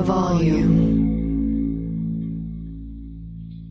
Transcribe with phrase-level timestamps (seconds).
[0.00, 0.96] The volume.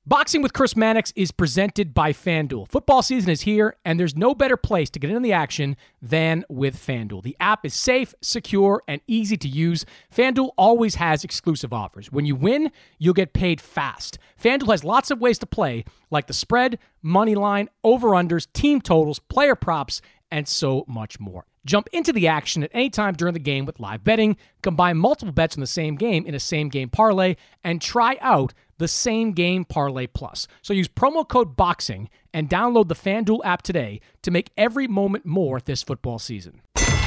[0.06, 2.70] Boxing with Chris Mannix is presented by FanDuel.
[2.70, 6.46] Football season is here, and there's no better place to get in the action than
[6.48, 7.24] with FanDuel.
[7.24, 9.88] The app is safe, secure, and easy to use.
[10.16, 12.12] FanDuel always has exclusive offers.
[12.12, 14.20] When you win, you'll get paid fast.
[14.40, 19.18] FanDuel has lots of ways to play, like the spread, money line, over-unders, team totals,
[19.18, 20.00] player props,
[20.30, 21.48] and so much more.
[21.70, 25.32] Jump into the action at any time during the game with live betting, combine multiple
[25.32, 29.34] bets in the same game in a same game parlay, and try out the same
[29.34, 30.48] game parlay plus.
[30.64, 35.28] So use promo code BOXING and download the FanDuel app today to make every moment
[35.28, 36.62] more this football season.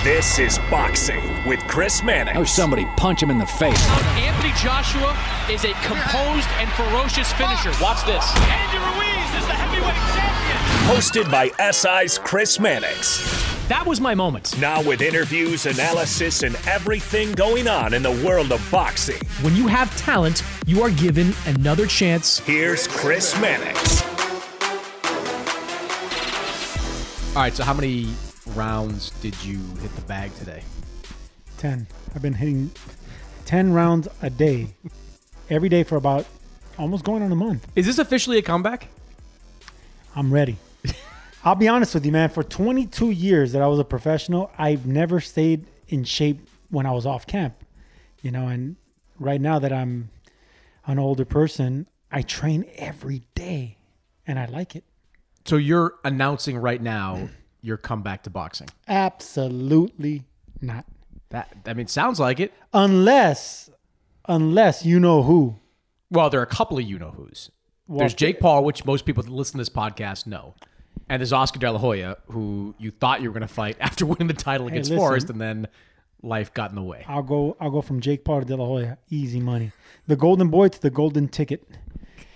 [0.04, 2.38] This is Boxing with Chris Mannix.
[2.38, 3.84] Oh, somebody punch him in the face.
[3.90, 5.18] Anthony Joshua
[5.50, 7.72] is a composed and ferocious finisher.
[7.82, 8.24] Watch this.
[8.36, 11.26] Andy Ruiz is the heavyweight champion.
[11.26, 13.51] Hosted by SI's Chris Mannix.
[13.68, 14.58] That was my moment.
[14.58, 19.20] Now with interviews, analysis, and everything going on in the world of boxing.
[19.40, 22.40] When you have talent, you are given another chance.
[22.40, 24.02] Here's Chris Mannix.
[27.34, 28.08] All right, so how many
[28.48, 30.64] rounds did you hit the bag today?
[31.58, 31.86] 10.
[32.16, 32.72] I've been hitting
[33.46, 34.74] 10 rounds a day,
[35.48, 36.26] every day for about
[36.78, 37.66] almost going on a month.
[37.76, 38.88] Is this officially a comeback?
[40.16, 40.58] I'm ready.
[41.44, 42.28] I'll be honest with you, man.
[42.28, 46.92] For 22 years that I was a professional, I've never stayed in shape when I
[46.92, 47.54] was off camp.
[48.22, 48.76] You know, and
[49.18, 50.10] right now that I'm
[50.86, 53.78] an older person, I train every day
[54.26, 54.84] and I like it.
[55.44, 57.28] So you're announcing right now
[57.62, 58.68] your comeback to boxing?
[58.86, 60.22] Absolutely
[60.60, 60.86] not.
[61.30, 62.52] That I mean, sounds like it.
[62.72, 63.70] Unless,
[64.28, 65.56] unless you know who.
[66.10, 67.50] Well, there are a couple of you know who's.
[67.88, 70.54] Well, There's Jake Paul, which most people that listen to this podcast know.
[71.12, 74.06] And there's Oscar De La Hoya, who you thought you were going to fight after
[74.06, 74.98] winning the title Hey, against listen.
[74.98, 75.68] Forrest, and then
[76.22, 77.04] life got in the way.
[77.06, 77.54] I'll go.
[77.60, 78.96] I'll go from Jake Paul to De La Hoya.
[79.10, 79.72] Easy money.
[80.06, 81.68] The golden boy to the golden ticket.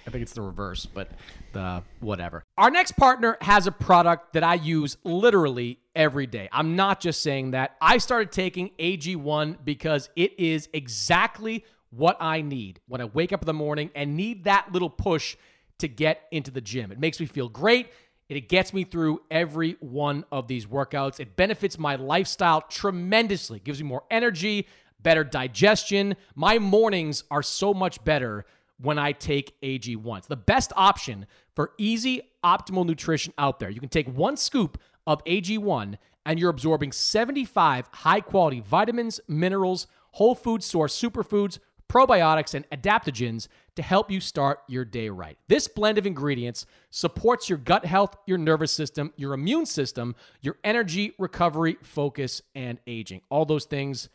[0.07, 1.11] I think it's the reverse, but
[1.55, 2.45] the whatever.
[2.59, 6.51] Our next partner has a product that I use literally every day.
[6.53, 7.77] I'm not just saying that.
[7.81, 13.41] I started taking AG1 because it is exactly what I need when I wake up
[13.41, 15.35] in the morning and need that little push
[15.79, 16.93] to get into the gym.
[16.93, 17.89] It makes me feel great.
[18.29, 21.21] It gets me through every one of these workouts.
[21.21, 23.59] It benefits my lifestyle tremendously.
[23.59, 24.67] it Gives me more energy,
[25.01, 26.17] better digestion.
[26.35, 28.45] My mornings are so much better
[28.79, 30.19] when I take AG1.
[30.19, 33.71] It's the best option for easy, optimal nutrition out there.
[33.71, 39.87] You can take one scoop of AG1 and you're absorbing 75 high quality vitamins, minerals,
[40.13, 43.47] whole food source superfoods, probiotics, and adaptogens
[43.77, 45.39] to help you start your day right.
[45.49, 50.57] This blend of ingredients supports your gut health, your nervous system, your immune system, your
[50.65, 53.21] energy, recovery, focus, and aging.
[53.31, 54.09] All those things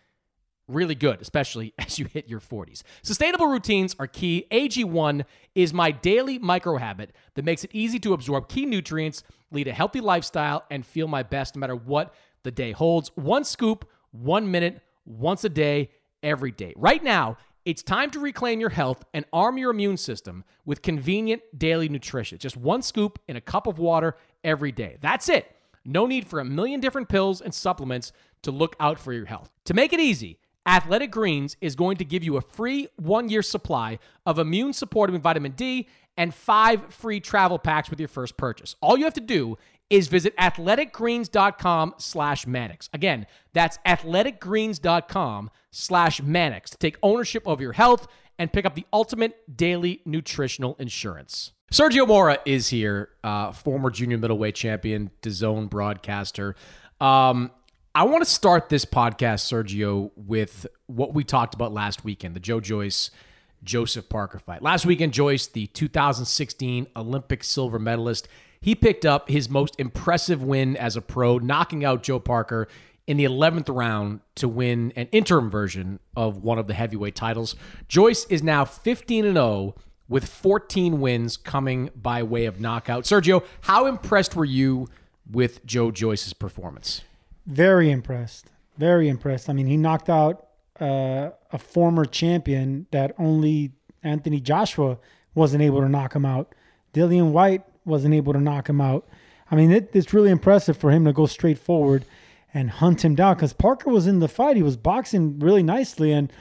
[0.68, 2.84] really good, especially as you hit your 40s.
[3.04, 4.48] Sustainable routines are key.
[4.52, 9.68] AG1 is my daily micro habit that makes it easy to absorb key nutrients, lead
[9.68, 13.12] a healthy lifestyle, and feel my best no matter what the day holds.
[13.16, 15.90] One scoop, one minute, once a day,
[16.24, 16.74] every day.
[16.76, 21.42] Right now, it's time to reclaim your health and arm your immune system with convenient
[21.56, 22.38] daily nutrition.
[22.38, 24.98] Just one scoop in a cup of water every day.
[25.02, 25.56] That's it.
[25.86, 28.12] No need for a million different pills and supplements
[28.44, 29.52] to look out for your health.
[29.66, 33.42] To make it easy, Athletic Greens is going to give you a free one year
[33.42, 35.88] supply of immune supporting vitamin D
[36.18, 38.76] and five free travel packs with your first purchase.
[38.82, 39.58] All you have to do
[39.92, 42.90] is visit athleticgreens.com slash mannix.
[42.94, 48.08] Again, that's athleticgreens.com slash mannix to take ownership of your health
[48.40, 51.52] and pick up the ultimate daily nutritional insurance.
[51.72, 56.56] Sergio Mora is here, uh, former junior middleweight champion, DAZN broadcaster.
[57.00, 57.52] Um,
[57.94, 62.40] I want to start this podcast, Sergio, with what we talked about last weekend, the
[62.40, 63.12] Joe Joyce
[63.64, 64.62] Joseph Parker fight.
[64.62, 68.28] Last weekend, Joyce, the 2016 Olympic silver medalist,
[68.62, 72.68] he picked up his most impressive win as a pro, knocking out Joe Parker
[73.08, 77.56] in the 11th round to win an interim version of one of the heavyweight titles.
[77.88, 79.76] Joyce is now 15 and 0
[80.08, 83.06] with 14 wins coming by way of knockout.
[83.06, 84.88] Sergio, how impressed were you
[85.30, 87.02] with Joe Joyce's performance?
[87.48, 88.48] Very impressed.
[88.78, 89.50] Very impressed.
[89.50, 90.48] I mean, he knocked out
[90.80, 93.72] uh, a former champion that only
[94.04, 95.00] Anthony Joshua
[95.34, 96.54] wasn't able to knock him out.
[96.94, 99.08] Dillian Whyte wasn't able to knock him out.
[99.50, 102.06] I mean, it, it's really impressive for him to go straight forward
[102.54, 104.56] and hunt him down because Parker was in the fight.
[104.56, 106.32] He was boxing really nicely, and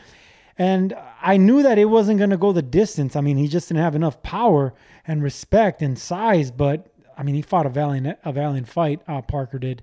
[0.58, 3.16] and I knew that it wasn't going to go the distance.
[3.16, 4.74] I mean, he just didn't have enough power
[5.06, 6.50] and respect and size.
[6.50, 9.00] But I mean, he fought a valiant a valiant fight.
[9.08, 9.82] Uh, Parker did,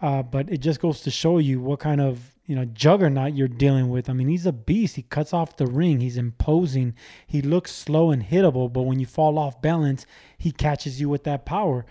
[0.00, 3.46] uh, but it just goes to show you what kind of you know juggernaut you're
[3.46, 4.10] dealing with.
[4.10, 4.96] I mean, he's a beast.
[4.96, 6.00] He cuts off the ring.
[6.00, 6.94] He's imposing.
[7.26, 10.06] He looks slow and hittable, but when you fall off balance,
[10.36, 11.86] he catches you with that power.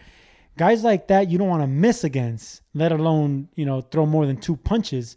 [0.57, 4.25] Guys like that, you don't want to miss against, let alone you know throw more
[4.25, 5.15] than two punches.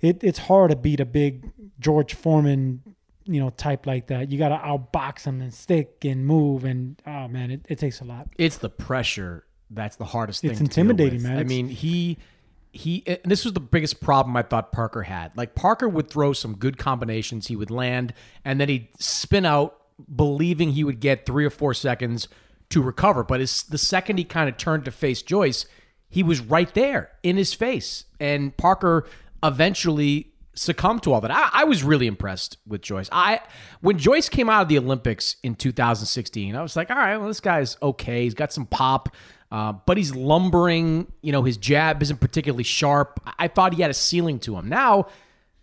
[0.00, 1.50] It, it's hard to beat a big
[1.80, 2.82] George Foreman,
[3.24, 4.30] you know, type like that.
[4.30, 8.00] You got to outbox him and stick and move, and oh man, it, it takes
[8.00, 8.28] a lot.
[8.36, 10.50] It's the pressure that's the hardest thing.
[10.50, 11.38] It's intimidating, man.
[11.38, 12.18] I mean, he
[12.72, 15.36] he this was the biggest problem I thought Parker had.
[15.36, 18.14] Like Parker would throw some good combinations, he would land,
[18.44, 19.78] and then he'd spin out,
[20.14, 22.28] believing he would get three or four seconds
[22.70, 23.22] to recover.
[23.22, 25.66] But as the second he kind of turned to face Joyce,
[26.08, 29.06] he was right there in his face, and Parker
[29.42, 31.30] eventually succumbed to all that.
[31.30, 33.08] I, I, was really impressed with Joyce.
[33.12, 33.40] I
[33.80, 37.28] when Joyce came out of the Olympics in 2016, I was like, all right, well,
[37.28, 38.24] this guy's okay.
[38.24, 39.10] He's got some pop.
[39.52, 41.12] Uh, but he's lumbering.
[41.20, 43.20] You know, his jab isn't particularly sharp.
[43.38, 44.66] I thought he had a ceiling to him.
[44.66, 45.08] Now,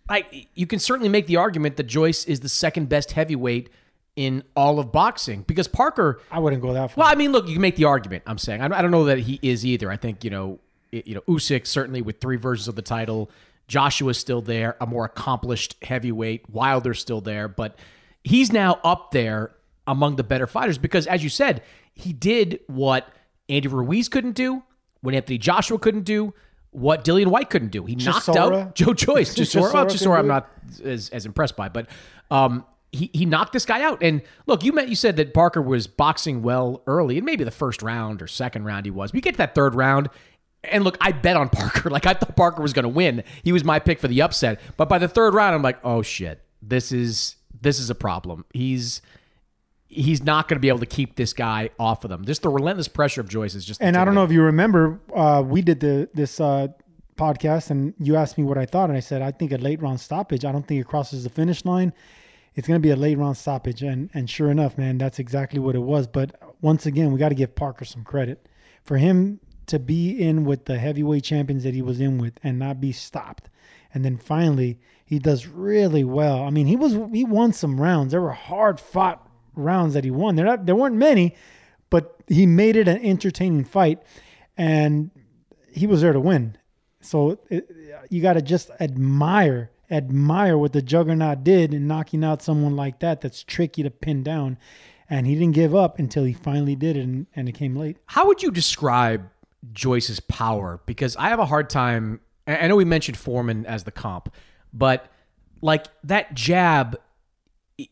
[0.08, 3.68] like you can certainly make the argument that Joyce is the second best heavyweight
[4.14, 6.20] in all of boxing because Parker.
[6.30, 7.02] I wouldn't go that far.
[7.02, 8.22] Well, I mean, look, you can make the argument.
[8.28, 9.90] I'm saying I don't know that he is either.
[9.90, 10.60] I think you know,
[10.92, 13.28] you know, Usyk certainly with three versions of the title.
[13.66, 16.48] Joshua's still there, a more accomplished heavyweight.
[16.48, 17.76] Wilder's still there, but
[18.22, 19.52] he's now up there
[19.86, 23.08] among the better fighters because, as you said, he did what
[23.50, 24.62] Andy Ruiz couldn't do,
[25.00, 26.34] what Anthony Joshua couldn't do,
[26.70, 27.84] what Dillian Whyte couldn't do.
[27.84, 29.34] He knocked out Joe Joyce.
[29.34, 30.50] Chisora, well, Chisora I'm not
[30.84, 31.88] as, as impressed by, but
[32.30, 34.02] um, he he knocked this guy out.
[34.02, 37.50] And look, you meant you said that Parker was boxing well early, and maybe the
[37.50, 39.10] first round or second round he was.
[39.10, 40.10] But you get to that third round,
[40.64, 41.90] and look, I bet on Parker.
[41.90, 43.24] Like I thought Parker was going to win.
[43.42, 44.60] He was my pick for the upset.
[44.76, 48.44] But by the third round, I'm like, oh shit, this is this is a problem.
[48.52, 49.02] He's
[49.90, 52.24] he's not going to be able to keep this guy off of them.
[52.24, 53.82] Just the relentless pressure of Joyce is just.
[53.82, 56.68] And I don't know if you remember, uh, we did the this uh,
[57.16, 59.82] podcast, and you asked me what I thought, and I said I think a late
[59.82, 60.44] round stoppage.
[60.44, 61.92] I don't think it crosses the finish line.
[62.54, 65.58] It's going to be a late round stoppage, and and sure enough, man, that's exactly
[65.58, 66.06] what it was.
[66.06, 68.46] But once again, we got to give Parker some credit
[68.82, 72.58] for him to be in with the heavyweight champions that he was in with and
[72.58, 73.48] not be stopped.
[73.92, 76.44] And then finally, he does really well.
[76.44, 78.12] I mean, he was he won some rounds.
[78.12, 80.36] There were hard fought rounds that he won.
[80.36, 81.34] There not there weren't many,
[81.88, 84.02] but he made it an entertaining fight,
[84.56, 85.10] and
[85.72, 86.56] he was there to win.
[87.00, 87.70] So it,
[88.10, 93.00] you got to just admire admire what the Juggernaut did in knocking out someone like
[93.00, 93.20] that.
[93.20, 94.58] That's tricky to pin down,
[95.08, 97.98] and he didn't give up until he finally did it, and, and it came late.
[98.06, 99.28] How would you describe
[99.72, 100.80] Joyce's power?
[100.86, 102.20] Because I have a hard time.
[102.46, 104.32] I know we mentioned Foreman as the comp,
[104.72, 105.10] but
[105.60, 106.98] like that jab,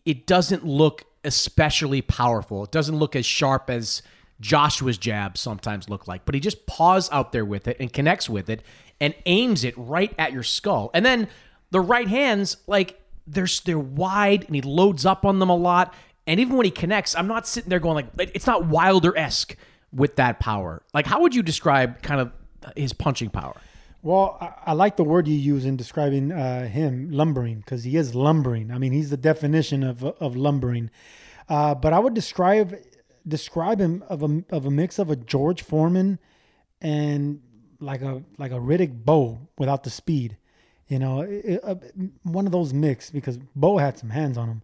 [0.05, 2.65] it doesn't look especially powerful.
[2.65, 4.03] It doesn't look as sharp as
[4.41, 8.29] Joshua's jabs sometimes look like, but he just paws out there with it and connects
[8.31, 8.63] with it
[8.99, 10.91] and aims it right at your skull.
[10.95, 11.29] And then
[11.71, 15.95] the right hands, like they're they're wide and he loads up on them a lot.
[16.27, 19.55] And even when he connects, I'm not sitting there going like it's not Wilder esque
[19.93, 20.83] with that power.
[20.95, 22.33] Like how would you describe kind of
[22.75, 23.55] his punching power?
[24.03, 27.97] Well, I, I, like the word you use in describing uh, him, lumbering, because he
[27.97, 28.71] is lumbering.
[28.71, 30.91] I mean, he's the definition of of lumbering.
[31.49, 32.77] Uh, but I would describe
[33.27, 36.19] describe him of a of a mix of a George Foreman
[36.81, 37.41] and
[37.81, 40.37] like a like a Riddick Bowe without the speed.
[40.87, 41.75] You know, it, uh,
[42.23, 44.63] one of those mix because Bowe had some hands on him,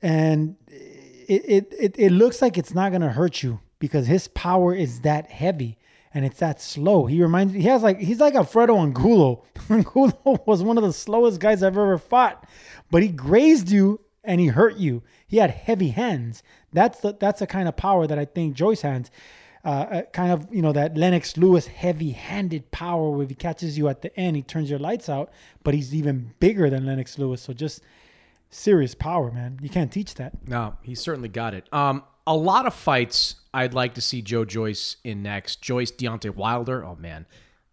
[0.00, 4.74] and it it it, it looks like it's not gonna hurt you because his power
[4.74, 5.76] is that heavy
[6.14, 7.06] and it's that slow.
[7.06, 9.44] He reminds he has like he's like Alfredo Angulo.
[9.68, 12.48] Angulo was one of the slowest guys I've ever fought,
[12.90, 15.02] but he grazed you and he hurt you.
[15.26, 16.42] He had heavy hands.
[16.72, 19.10] That's the that's the kind of power that I think Joyce has.
[19.64, 23.78] Uh, uh, kind of you know that Lennox Lewis heavy-handed power where if he catches
[23.78, 25.30] you at the end, he turns your lights out.
[25.62, 27.82] But he's even bigger than Lennox Lewis, so just
[28.50, 29.58] serious power, man.
[29.62, 30.46] You can't teach that.
[30.46, 31.72] No, he certainly got it.
[31.72, 35.62] Um, a lot of fights I'd like to see Joe Joyce in next.
[35.62, 36.84] Joyce Deontay Wilder.
[36.84, 37.26] Oh man,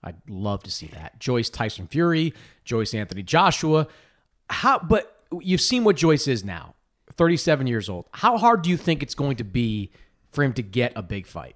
[0.04, 1.20] I'd love to see that.
[1.20, 2.34] Joyce Tyson Fury.
[2.66, 3.88] Joyce Anthony Joshua.
[4.50, 4.80] How?
[4.80, 6.76] But you've seen what Joyce is now.
[7.18, 8.06] 37 years old.
[8.14, 9.92] How hard do you think it's going to be
[10.32, 11.56] for him to get a big fight?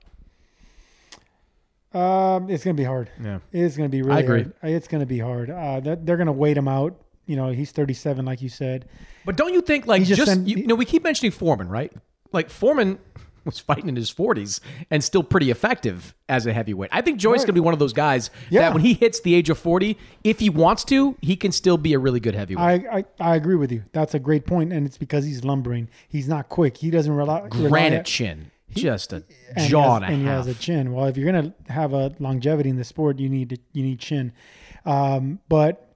[1.94, 3.10] Um, it's gonna be hard.
[3.24, 4.18] Yeah, it's gonna be really.
[4.18, 4.42] I agree.
[4.44, 4.56] Hard.
[4.64, 5.50] It's gonna be hard.
[5.50, 7.00] Uh, they're, gonna wait him out.
[7.26, 8.88] You know, he's 37, like you said.
[9.26, 11.32] But don't you think, like, He just, just sent- you, you know, we keep mentioning
[11.32, 11.92] Foreman, right?
[12.32, 13.00] Like Foreman
[13.46, 16.90] was fighting in his 40s and still pretty effective as a heavyweight.
[16.92, 17.38] I think Joyce Right.
[17.42, 18.62] going to be one of those guys Yeah.
[18.62, 21.78] that when he hits the age of 40, if he wants to, he can still
[21.78, 22.88] be a really good heavyweight.
[22.92, 23.84] I, I I agree with you.
[23.94, 25.90] That's a great point, and it's because he's lumbering.
[26.10, 26.78] He's not quick.
[26.78, 27.48] He doesn't rely.
[27.50, 29.24] Granite chin, just a
[29.56, 30.92] and jaw has, and a and he has a chin.
[30.92, 34.00] Well, if you're gonna have a longevity in the sport, you need to, you need
[34.00, 34.32] chin.
[34.88, 35.95] Um, but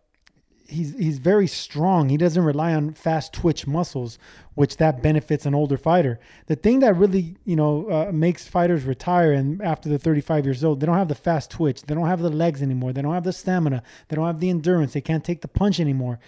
[0.69, 2.09] he's he's very strong.
[2.09, 4.17] He doesn't rely on fast twitch muscles,
[4.55, 6.19] which that benefits an older fighter.
[6.47, 10.63] The thing that really you know uh, makes fighters retire and after they're 35 years
[10.63, 11.81] old, they don't have the fast twitch.
[11.83, 12.93] They don't have the legs anymore.
[12.93, 13.83] They don't have the stamina.
[14.07, 14.93] They don't have the endurance.
[14.93, 16.19] They can't take the punch anymore.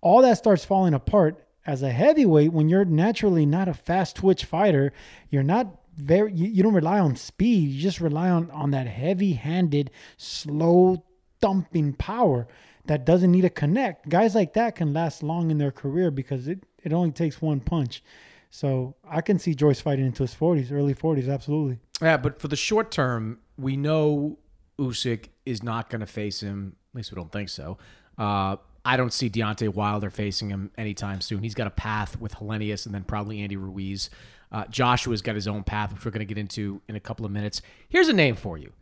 [0.00, 4.44] All that starts falling apart as a heavyweight when you're naturally not a fast twitch
[4.44, 4.92] fighter.
[5.30, 8.86] You're not very you, you don't rely on speed you just rely on on that
[8.86, 11.04] heavy handed slow
[11.40, 12.46] thumping power
[12.88, 16.48] that doesn't need a connect guys like that can last long in their career because
[16.48, 18.02] it it only takes one punch
[18.50, 22.48] so i can see joyce fighting into his 40s early 40s absolutely Yeah, but for
[22.48, 24.38] the short term, we know
[24.78, 26.76] Usyk is not going to face him.
[26.92, 27.76] At least we don't think so.
[28.16, 31.42] Uh, I don't see Deontay Wilder facing him anytime soon.
[31.42, 34.10] He's got a path with Helenius and then probably Andy Ruiz.
[34.52, 37.26] Uh, Joshua's got his own path, which we're going to get into in a couple
[37.26, 37.60] of minutes.
[37.88, 38.72] Here's a name for you.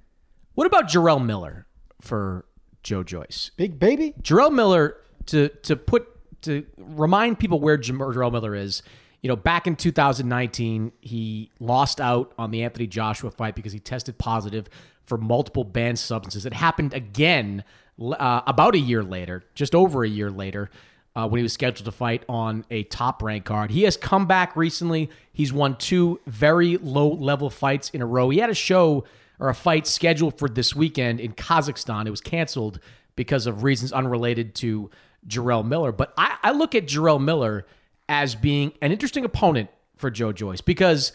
[0.54, 1.66] What about Jarrell Miller
[2.02, 2.44] for
[2.87, 3.50] Joe Joyce?
[3.57, 6.09] big baby Jarrell Miller to to put
[6.43, 8.83] to remind people where Jarrell Miller is.
[9.23, 13.81] You know, back in 2019, he lost out on the Anthony Joshua fight because he
[13.81, 14.69] tested positive
[15.05, 16.47] for multiple banned substances.
[16.47, 17.64] It happened again
[18.00, 20.71] uh, about a year later, just over a year later,
[21.16, 23.73] uh, when he was scheduled to fight on a top rank card.
[23.73, 25.11] He has come back recently.
[25.33, 28.31] He's won two very low level fights in a row.
[28.31, 29.05] He had a show
[29.38, 32.07] or a fight scheduled for this weekend in Kazakhstan.
[32.07, 32.81] It was canceled
[33.16, 34.90] because of reasons unrelated to
[35.26, 35.93] Jarrell Miller.
[35.93, 37.66] But I, I look at Jarrell Miller
[38.09, 41.12] as being an interesting opponent for Joe Joyce because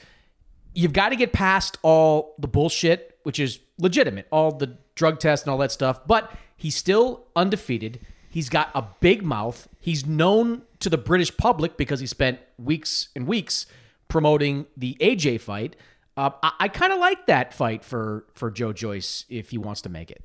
[0.73, 5.45] you've got to get past all the bullshit, which is legitimate, all the drug tests
[5.45, 6.05] and all that stuff.
[6.05, 7.99] But he's still undefeated.
[8.29, 9.67] He's got a big mouth.
[9.79, 13.65] He's known to the British public because he spent weeks and weeks
[14.07, 15.75] promoting the AJ fight.
[16.21, 19.81] Uh, I, I kind of like that fight for for Joe Joyce if he wants
[19.81, 20.23] to make it.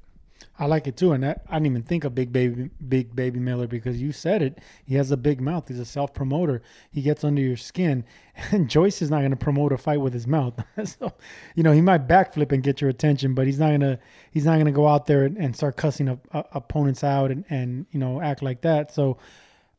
[0.58, 3.40] I like it too, and that, I didn't even think of Big Baby Big Baby
[3.40, 4.58] Miller because you said it.
[4.84, 5.68] He has a big mouth.
[5.68, 6.60] He's a self promoter.
[6.90, 8.04] He gets under your skin,
[8.50, 10.62] and Joyce is not going to promote a fight with his mouth.
[10.84, 11.14] so,
[11.54, 13.98] you know, he might backflip and get your attention, but he's not gonna
[14.30, 17.46] he's not gonna go out there and, and start cussing up, uh, opponents out and
[17.48, 18.92] and you know act like that.
[18.92, 19.16] So,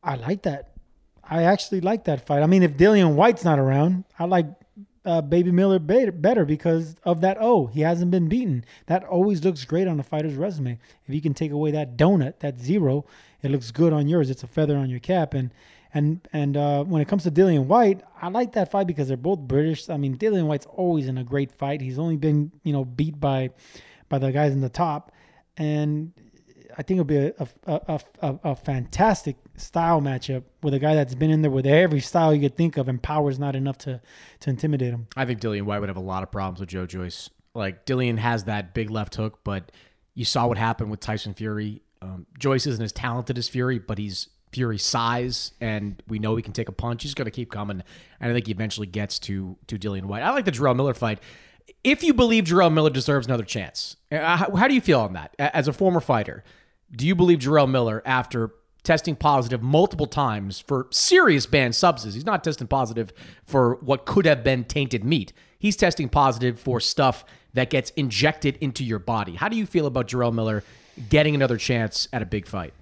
[0.02, 0.72] I like that.
[1.22, 2.42] I actually like that fight.
[2.42, 4.46] I mean, if Dillian Whyte's not around, I like
[5.08, 7.66] uh, Baby Miller better, because of that O.
[7.66, 8.64] He hasn't been beaten.
[8.86, 10.78] That always looks great on a fighter's resume.
[11.06, 13.06] If you can take away that donut, that zero,
[13.42, 14.28] it looks good on yours.
[14.28, 15.32] It's a feather on your cap.
[15.32, 15.50] And
[15.94, 19.16] and and uh, when it comes to Dillian Whyte, I like that fight because they're
[19.16, 19.88] both British.
[19.88, 21.80] I mean, Dillian Whyte's always in a great fight.
[21.80, 23.50] He's only been you know beat by
[24.10, 25.10] by the guys in the top,
[25.56, 26.12] and
[26.78, 27.34] I think it'll be a
[27.66, 31.66] a, a, a, a fantastic style matchup with a guy that's been in there with
[31.66, 34.00] every style you could think of, and power is not enough to
[34.40, 35.08] to intimidate him.
[35.16, 37.30] I think Dillian Whyte would have a lot of problems with Joe Joyce.
[37.52, 39.72] Like Dillian has that big left hook, but
[40.14, 41.82] you saw what happened with Tyson Fury.
[42.00, 46.42] Um, Joyce isn't as talented as Fury, but he's Fury's size, and we know he
[46.42, 47.02] can take a punch.
[47.02, 47.82] He's going to keep coming,
[48.20, 50.22] and I think he eventually gets to to Dillian Whyte.
[50.22, 51.18] I like the Jarrell Miller fight.
[51.82, 55.34] If you believe Jarrell Miller deserves another chance, uh, how do you feel on that
[55.38, 56.44] as a former fighter?
[56.94, 58.52] Do you believe Jarrell Miller, after
[58.82, 63.12] testing positive multiple times for serious banned substances, he's not testing positive
[63.44, 65.32] for what could have been tainted meat.
[65.58, 69.34] He's testing positive for stuff that gets injected into your body.
[69.34, 70.64] How do you feel about Jarrell Miller
[71.10, 72.72] getting another chance at a big fight?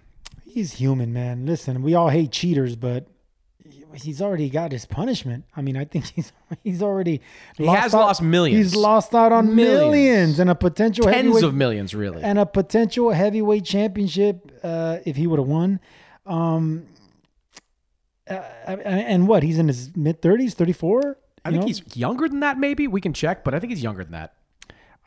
[0.56, 1.44] he's human, man.
[1.44, 3.06] Listen, we all hate cheaters, but
[3.94, 5.44] he's already got his punishment.
[5.56, 6.32] I mean, I think he's
[6.62, 7.20] he's already
[7.56, 8.73] he has out, lost millions.
[8.73, 12.46] He's lost out on millions, millions and a potential tens of millions, really, and a
[12.46, 15.80] potential heavyweight championship uh, if he would have won.
[16.26, 16.87] Um,
[18.28, 19.42] uh, and what?
[19.42, 21.18] He's in his mid thirties, thirty four.
[21.44, 21.66] I think know?
[21.68, 22.58] he's younger than that.
[22.58, 24.35] Maybe we can check, but I think he's younger than that.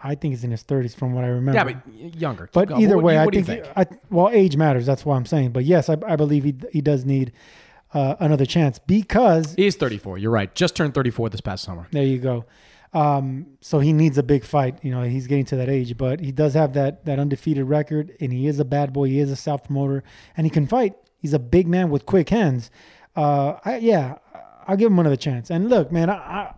[0.02, 1.58] I think he's in his 30s from what I remember.
[1.58, 2.50] Yeah, but younger.
[2.54, 3.66] But either what, way, what I think, think?
[3.76, 4.86] I, well, age matters.
[4.86, 5.52] That's what I'm saying.
[5.52, 7.34] But yes, I, I believe he he does need
[7.94, 10.18] uh, another chance because he is 34.
[10.18, 10.54] You're right.
[10.54, 11.88] Just turned 34 this past summer.
[11.92, 12.46] There you go.
[12.94, 14.80] Um, so he needs a big fight.
[14.84, 18.16] You know, he's getting to that age, but he does have that that undefeated record,
[18.20, 19.08] and he is a bad boy.
[19.08, 20.04] He is a self promoter,
[20.36, 20.96] and he can fight.
[21.18, 22.72] He's a big man with quick hands.
[23.16, 24.18] Uh, I, yeah,
[24.66, 25.50] I'll give him another chance.
[25.50, 26.54] And look, man, I, I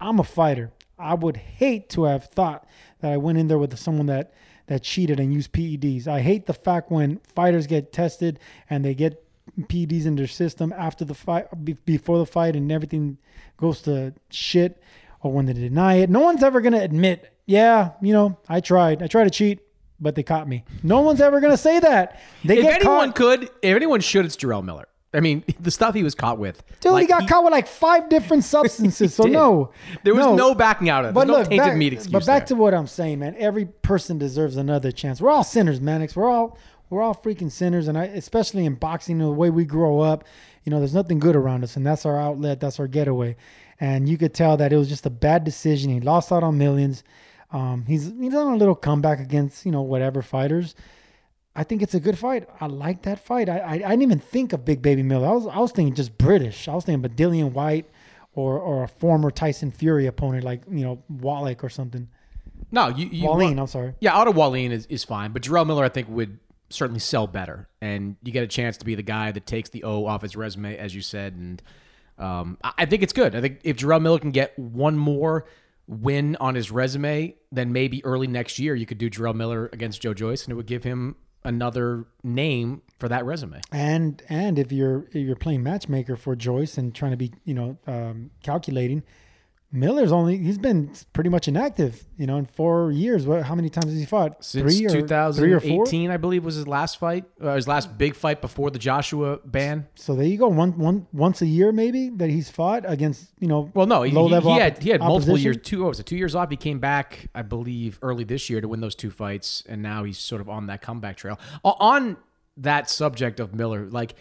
[0.00, 0.72] I'm a fighter.
[0.98, 2.66] I would hate to have thought
[3.00, 4.32] that I went in there with someone that
[4.66, 6.06] that cheated and used PEDs.
[6.06, 9.23] I hate the fact when fighters get tested and they get
[9.60, 11.46] PEDs in their system after the fight,
[11.84, 13.18] before the fight, and everything
[13.56, 14.82] goes to shit,
[15.20, 16.10] or when they deny it.
[16.10, 19.60] No one's ever gonna admit, yeah, you know, I tried, I tried to cheat,
[20.00, 20.64] but they caught me.
[20.82, 22.20] No one's ever gonna say that.
[22.44, 23.16] They if anyone caught.
[23.16, 24.88] could, if anyone should, it's Jarrell Miller.
[25.14, 26.62] I mean, the stuff he was caught with.
[26.80, 29.14] Dude, like, he got he, caught with like five different substances.
[29.14, 29.70] so no,
[30.02, 31.14] there was no, no backing out of it.
[31.14, 32.12] But no look, tainted back, meat excuse.
[32.12, 32.56] But back there.
[32.56, 33.36] to what I'm saying, man.
[33.38, 35.20] Every person deserves another chance.
[35.20, 36.16] We're all sinners, Mannix.
[36.16, 36.58] We're all
[36.90, 40.24] we're all freaking sinners, and I, especially in boxing, the way we grow up,
[40.64, 42.60] you know, there's nothing good around us, and that's our outlet.
[42.60, 43.36] That's our getaway.
[43.80, 45.90] And you could tell that it was just a bad decision.
[45.90, 47.02] He lost out on millions.
[47.50, 50.74] Um, he's he's done a little comeback against you know whatever fighters.
[51.56, 52.48] I think it's a good fight.
[52.60, 53.48] I like that fight.
[53.48, 55.28] I, I, I didn't even think of Big Baby Miller.
[55.28, 56.68] I was I was thinking just British.
[56.68, 57.88] I was thinking but Dillian Whyte
[58.34, 62.08] or or a former Tyson Fury opponent like you know Wallach or something.
[62.70, 63.58] No, you, you Wallin.
[63.58, 63.94] I'm sorry.
[64.00, 66.38] Yeah, Otto Wallin is, is fine, but Jarrell Miller I think would
[66.70, 69.84] certainly sell better, and you get a chance to be the guy that takes the
[69.84, 71.62] O off his resume, as you said, and
[72.18, 73.34] um, I, think it's good.
[73.34, 75.46] I think if Jarrell Miller can get one more
[75.86, 80.00] win on his resume, then maybe early next year you could do Jarrell Miller against
[80.00, 83.60] Joe Joyce, and it would give him another name for that resume.
[83.72, 87.54] And and if you're if you're playing matchmaker for Joyce and trying to be you
[87.54, 89.02] know um, calculating,
[89.74, 93.26] Miller's only he's been pretty much inactive, you know, in four years.
[93.26, 93.42] What?
[93.42, 94.44] How many times has he fought?
[94.44, 98.40] Since three or 2018, I believe, was his last fight, uh, his last big fight
[98.40, 99.88] before the Joshua ban.
[99.96, 103.48] So there you go, one one once a year maybe that he's fought against you
[103.48, 103.72] know.
[103.74, 105.56] Well, no, he, he, he had he had multiple years.
[105.60, 106.06] Two what was it?
[106.06, 106.50] Two years off.
[106.50, 110.04] He came back, I believe, early this year to win those two fights, and now
[110.04, 111.40] he's sort of on that comeback trail.
[111.64, 112.16] On
[112.58, 114.14] that subject of Miller, like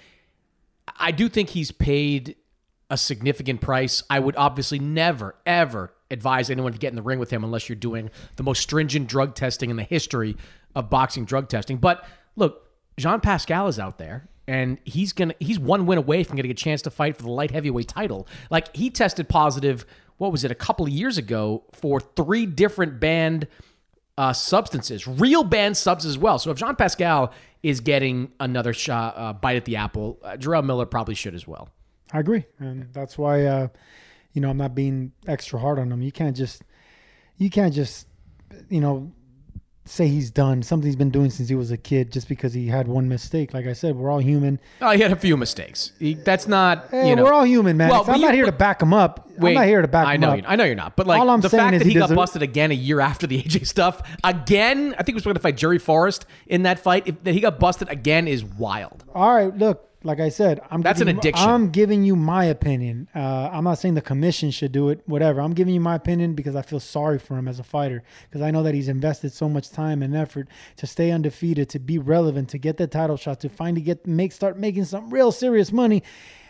[0.97, 2.37] I do think he's paid
[2.93, 4.03] a significant price.
[4.07, 7.67] I would obviously never, ever advise anyone to get in the ring with him unless
[7.67, 10.37] you're doing the most stringent drug testing in the history
[10.75, 11.77] of boxing drug testing.
[11.77, 16.35] But look, Jean Pascal is out there and he's gonna he's one win away from
[16.35, 18.27] getting a chance to fight for the light heavyweight title.
[18.51, 22.99] Like he tested positive, what was it, a couple of years ago for three different
[22.99, 23.47] banned
[24.19, 26.37] uh, substances, real banned substances as well.
[26.37, 30.63] So if Jean Pascal is getting another shot, uh, bite at the apple, uh, Jarrell
[30.63, 31.69] Miller probably should as well.
[32.13, 33.67] I agree, and that's why uh,
[34.33, 36.01] you know I'm not being extra hard on him.
[36.01, 36.61] You can't just
[37.37, 38.07] you can't just
[38.69, 39.11] you know
[39.85, 42.67] say he's done something he's been doing since he was a kid just because he
[42.67, 43.53] had one mistake.
[43.53, 44.59] Like I said, we're all human.
[44.81, 45.91] Oh, he had a few mistakes.
[45.99, 47.23] He, that's not hey, you know.
[47.23, 47.89] We're all human, man.
[47.89, 49.29] Well, I'm not here to back him up.
[49.37, 50.51] Wait, I'm not here to back I know him up.
[50.51, 50.95] I know you're not.
[50.95, 53.27] But like all I'm the fact that he, he got busted again a year after
[53.27, 54.93] the AJ stuff again.
[54.93, 57.07] I think he was going to fight Jerry Forrest in that fight.
[57.07, 59.03] If, that he got busted again is wild.
[59.13, 61.47] All right, look like I said, I'm that's an addiction.
[61.47, 63.07] You, I'm giving you my opinion.
[63.15, 65.41] Uh, I'm not saying the commission should do it, whatever.
[65.41, 68.41] I'm giving you my opinion because I feel sorry for him as a fighter because
[68.41, 71.97] I know that he's invested so much time and effort to stay undefeated, to be
[71.97, 75.71] relevant, to get the title shot, to finally get make start making some real serious
[75.71, 76.03] money,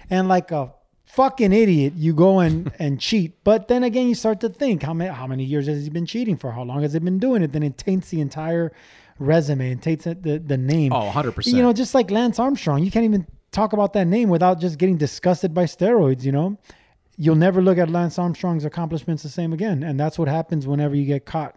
[0.09, 0.73] and like a
[1.05, 3.43] fucking idiot, you go and and cheat.
[3.43, 6.05] But then again, you start to think how many how many years has he been
[6.05, 6.51] cheating for?
[6.51, 7.51] How long has he been doing it?
[7.51, 8.71] Then it taints the entire
[9.19, 10.91] resume and takes the the name.
[10.91, 11.53] Oh, 100%.
[11.53, 14.77] You know, just like Lance Armstrong, you can't even talk about that name without just
[14.77, 16.57] getting disgusted by steroids, you know?
[17.15, 19.83] You'll never look at Lance Armstrong's accomplishments the same again.
[19.83, 21.55] And that's what happens whenever you get caught.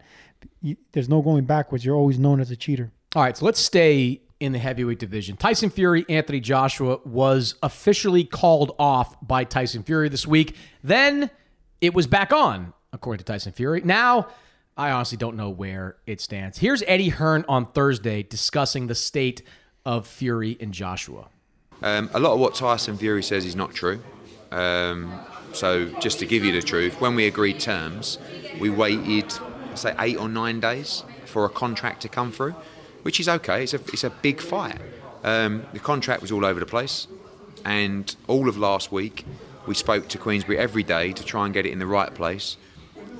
[0.61, 1.85] You, there's no going backwards.
[1.85, 2.92] You're always known as a cheater.
[3.14, 5.37] All right, so let's stay in the heavyweight division.
[5.37, 10.54] Tyson Fury, Anthony Joshua was officially called off by Tyson Fury this week.
[10.85, 11.30] Then
[11.80, 13.80] it was back on, according to Tyson Fury.
[13.82, 14.28] Now,
[14.76, 16.59] I honestly don't know where it stands.
[16.59, 19.40] Here's Eddie Hearn on Thursday discussing the state
[19.87, 21.28] of Fury and Joshua.
[21.82, 24.02] Um, a lot of what Tyson Fury says is not true.
[24.50, 25.12] Um,
[25.52, 28.18] so, just to give you the truth, when we agreed terms,
[28.60, 29.32] we waited,
[29.74, 32.54] say, eight or nine days for a contract to come through,
[33.02, 33.62] which is okay.
[33.62, 34.80] It's a, it's a big fight.
[35.24, 37.08] Um, the contract was all over the place,
[37.64, 39.24] and all of last week
[39.66, 42.56] we spoke to Queensberry every day to try and get it in the right place.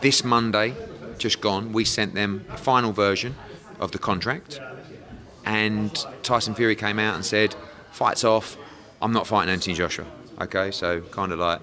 [0.01, 0.75] This Monday,
[1.19, 3.35] just gone, we sent them a final version
[3.81, 4.61] of the contract,
[5.45, 7.57] and Tyson Fury came out and said,
[8.03, 8.57] "Fights off.
[9.03, 10.07] I'm not fighting Anthony Joshua."
[10.45, 11.61] Okay, so kind of like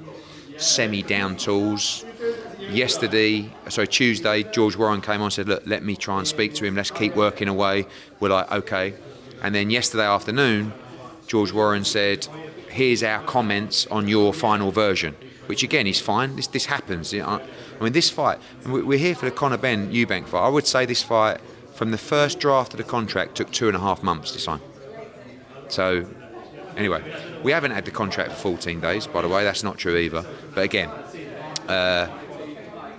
[0.58, 2.06] semi-down tools.
[2.60, 6.54] Yesterday, so Tuesday, George Warren came on and said, "Look, let me try and speak
[6.56, 6.76] to him.
[6.76, 7.86] Let's keep working away."
[8.20, 8.96] We're like, "Okay."
[9.44, 10.74] And then yesterday afternoon,
[11.28, 12.28] George Warren said,
[12.70, 15.16] "Here's our comments on your final version,"
[15.48, 16.36] which again is fine.
[16.36, 17.14] This this happens.
[17.14, 17.40] I
[17.82, 18.40] mean, this fight.
[18.66, 20.46] we- We're here for the Conor Benn Eubank fight.
[20.50, 21.38] I would say this fight,
[21.76, 24.62] from the first draft of the contract, took two and a half months to sign.
[25.68, 26.06] So,
[26.78, 27.04] anyway,
[27.44, 29.08] we haven't had the contract for 14 days.
[29.08, 30.26] By the way, that's not true either.
[30.54, 30.90] But again,
[31.68, 32.08] uh,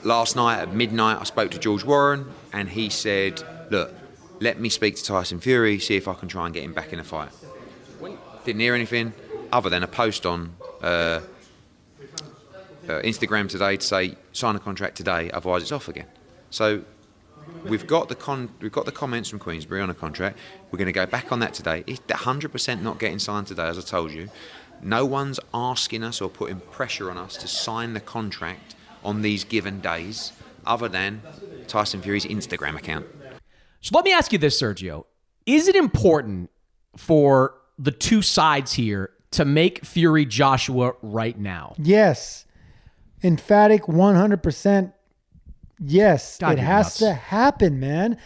[0.03, 3.95] last night at midnight, I spoke to George Warren, and he said, "Look,
[4.41, 6.93] let me speak to Tyson Fury, see if I can try and get him back
[6.93, 7.31] in a fight."
[8.45, 9.15] Didn't hear anything
[9.53, 11.21] other than a post on uh, uh,
[13.03, 16.07] Instagram today to say sign a contract today, otherwise it's off again.
[16.51, 16.85] So
[17.65, 20.39] we've got the con- we've got the comments from Queensberry on a contract.
[20.71, 21.85] We're going to go back on that today.
[21.87, 24.29] It's 100% not getting signed today, as I told you.
[24.83, 29.45] No one's asking us or putting pressure on us to sign the contract on these
[29.45, 30.33] given days,
[30.67, 31.23] other than
[31.69, 33.07] Tyson Fury's Instagram account.
[33.81, 35.05] So let me ask you this, Sergio.
[35.47, 36.51] Is it important
[36.97, 41.75] for the two sides here to make Fury Joshua right now?
[41.79, 42.47] Yes.
[43.23, 44.93] Emphatic 100%.
[45.79, 46.39] Yes.
[46.39, 46.99] God, it has nuts.
[46.99, 48.19] to happen, man.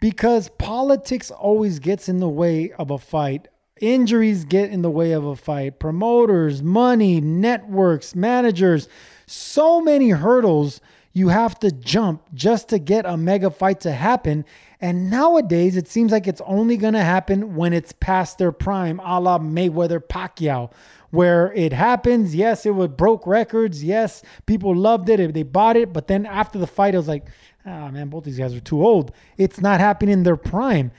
[0.00, 3.48] Because politics always gets in the way of a fight.
[3.80, 5.78] Injuries get in the way of a fight.
[5.78, 8.88] Promoters, money, networks, managers.
[9.26, 10.80] So many hurdles
[11.12, 14.44] you have to jump just to get a mega fight to happen.
[14.80, 18.98] And nowadays, it seems like it's only going to happen when it's past their prime,
[19.00, 20.72] a la Mayweather Pacquiao,
[21.12, 22.34] where it happens.
[22.34, 23.84] Yes, it was broke records.
[23.84, 25.34] Yes, people loved it.
[25.34, 25.92] They bought it.
[25.92, 27.28] But then after the fight, it was like,
[27.66, 29.12] ah, man, both these guys are too old.
[29.36, 30.90] It's not happening in their prime.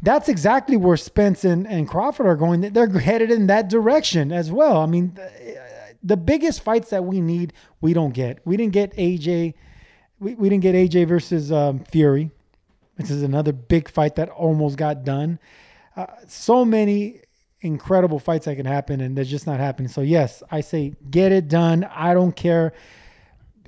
[0.00, 2.62] That's exactly where Spence and, and Crawford are going.
[2.62, 4.78] They're headed in that direction as well.
[4.78, 5.18] I mean,
[6.02, 8.40] the biggest fights that we need, we don't get.
[8.46, 9.52] We didn't get AJ.
[10.18, 12.30] We, we didn't get AJ versus um, Fury,
[12.96, 15.38] which is another big fight that almost got done.
[15.94, 17.20] Uh, so many
[17.62, 19.88] incredible fights that can happen, and they're just not happening.
[19.88, 21.84] So yes, I say get it done.
[21.84, 22.72] I don't care.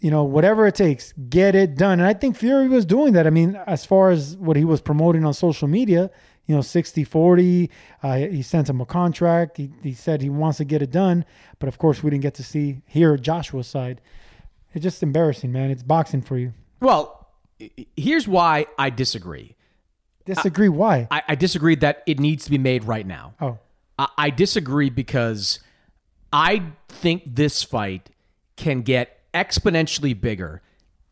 [0.00, 1.98] You know, whatever it takes, get it done.
[1.98, 3.26] And I think Fury was doing that.
[3.26, 6.10] I mean, as far as what he was promoting on social media,
[6.46, 7.70] you know, 60 40.
[8.02, 9.56] Uh, he sent him a contract.
[9.56, 11.24] He, he said he wants to get it done.
[11.58, 14.00] But of course, we didn't get to see hear Joshua's side.
[14.74, 15.70] It's just embarrassing, man.
[15.70, 16.52] It's boxing for you.
[16.80, 17.28] Well,
[17.96, 19.56] here's why I disagree.
[20.26, 20.68] Disagree?
[20.68, 21.06] why?
[21.10, 23.34] I, I disagree that it needs to be made right now.
[23.40, 23.58] Oh.
[23.98, 25.60] I, disagree because
[26.32, 28.10] I think this fight
[28.56, 30.62] can get exponentially bigger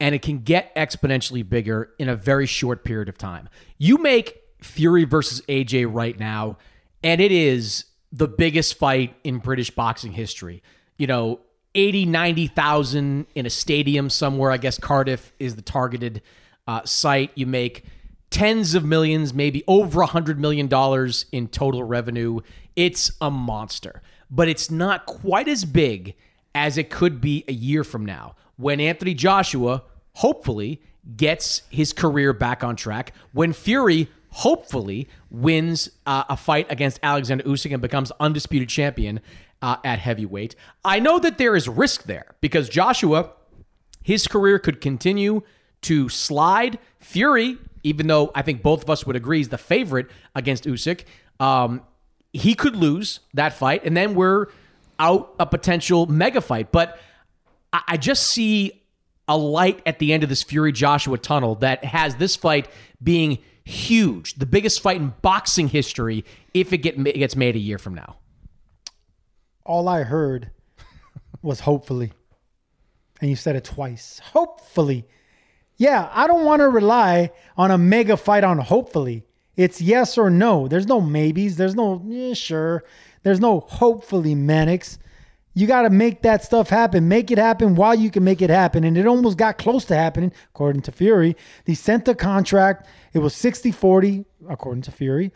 [0.01, 3.49] and it can get exponentially bigger in a very short period of time.
[3.79, 6.59] You make Fury versus AJ right now,
[7.05, 10.63] and it is the biggest fight in British boxing history.
[10.99, 11.41] You know,
[11.75, 14.51] 80, 90,000 in a stadium somewhere.
[14.51, 16.21] I guess Cardiff is the targeted
[16.67, 17.31] uh, site.
[17.35, 17.85] You make
[18.33, 22.41] tens of millions, maybe over a hundred million dollars in total revenue.
[22.75, 26.15] It's a monster, but it's not quite as big
[26.55, 29.83] as it could be a year from now when Anthony Joshua
[30.15, 30.83] hopefully
[31.17, 33.15] gets his career back on track.
[33.33, 39.21] When Fury hopefully wins uh, a fight against Alexander Usyk and becomes undisputed champion
[39.61, 40.57] uh, at heavyweight.
[40.85, 43.31] I know that there is risk there because Joshua
[44.03, 45.43] his career could continue
[45.83, 46.79] to slide.
[46.99, 51.05] Fury, even though I think both of us would agree he's the favorite against Usyk,
[51.41, 51.83] um,
[52.33, 54.47] he could lose that fight, and then we're
[54.99, 56.73] out a potential mega fight.
[56.73, 56.99] But
[57.73, 58.83] I, I just see
[59.29, 62.69] a light at the end of this Fury Joshua tunnel that has this fight
[63.03, 67.61] being huge, the biggest fight in boxing history if it get, it gets made a
[67.61, 68.17] year from now.
[69.65, 70.51] All I heard
[71.43, 72.13] was hopefully.
[73.21, 74.21] And you said it twice.
[74.33, 75.07] Hopefully.
[75.83, 79.25] Yeah, I don't want to rely on a mega fight on hopefully.
[79.57, 80.69] It's yes or no.
[80.69, 81.57] There's no maybes.
[81.57, 82.85] There's no yeah, sure.
[83.25, 85.01] There's no hopefully Mannix.
[85.55, 87.09] You got to make that stuff happen.
[87.09, 88.85] Make it happen while you can make it happen.
[88.85, 91.37] And it almost got close to happening, according to Fury.
[91.65, 92.87] They sent the contract.
[93.13, 95.33] It was 60 40, according to Fury.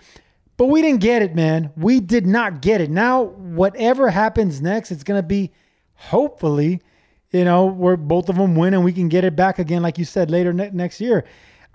[0.57, 1.73] But we didn't get it, man.
[1.77, 2.89] We did not get it.
[2.89, 5.51] Now, whatever happens next, it's going to be
[5.95, 6.83] hopefully,
[7.31, 9.99] you know, where both of them win and we can get it back again, like
[9.99, 11.25] you said, later ne- next year.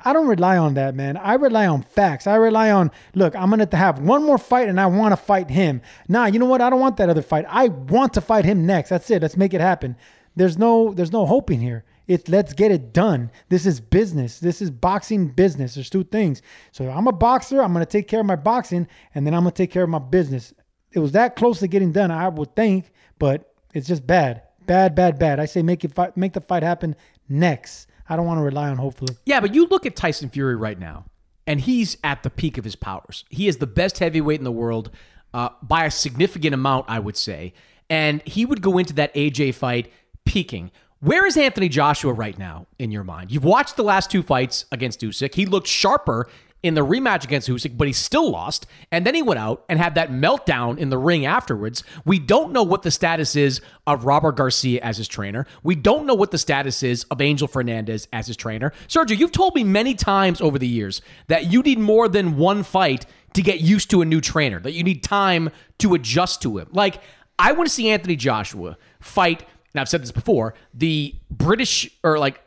[0.03, 1.17] I don't rely on that, man.
[1.17, 2.25] I rely on facts.
[2.25, 5.17] I rely on, look, I'm going to have one more fight and I want to
[5.17, 5.81] fight him.
[6.07, 6.61] Nah, you know what?
[6.61, 7.45] I don't want that other fight.
[7.47, 8.89] I want to fight him next.
[8.89, 9.21] That's it.
[9.21, 9.95] Let's make it happen.
[10.35, 11.83] There's no there's no hoping here.
[12.07, 13.31] It let's get it done.
[13.49, 14.39] This is business.
[14.39, 15.75] This is boxing business.
[15.75, 16.41] There's two things.
[16.71, 17.61] So I'm a boxer.
[17.61, 19.83] I'm going to take care of my boxing and then I'm going to take care
[19.83, 20.53] of my business.
[20.93, 24.43] It was that close to getting done, I would think, but it's just bad.
[24.71, 25.37] Bad, bad, bad.
[25.41, 26.95] I say make it make the fight happen
[27.27, 27.87] next.
[28.07, 29.17] I don't want to rely on hopefully.
[29.25, 31.03] Yeah, but you look at Tyson Fury right now,
[31.45, 33.25] and he's at the peak of his powers.
[33.29, 34.89] He is the best heavyweight in the world
[35.33, 37.53] uh, by a significant amount, I would say.
[37.89, 39.91] And he would go into that AJ fight
[40.23, 40.71] peaking.
[41.01, 43.29] Where is Anthony Joshua right now in your mind?
[43.29, 45.35] You've watched the last two fights against Usyk.
[45.35, 46.29] He looked sharper
[46.63, 48.67] in the rematch against Usyk, but he still lost.
[48.91, 51.83] And then he went out and had that meltdown in the ring afterwards.
[52.05, 55.47] We don't know what the status is of Robert Garcia as his trainer.
[55.63, 58.71] We don't know what the status is of Angel Fernandez as his trainer.
[58.87, 62.63] Sergio, you've told me many times over the years that you need more than one
[62.63, 66.57] fight to get used to a new trainer, that you need time to adjust to
[66.57, 66.67] him.
[66.71, 67.01] Like,
[67.39, 72.19] I want to see Anthony Joshua fight and I've said this before, the British or
[72.19, 72.41] like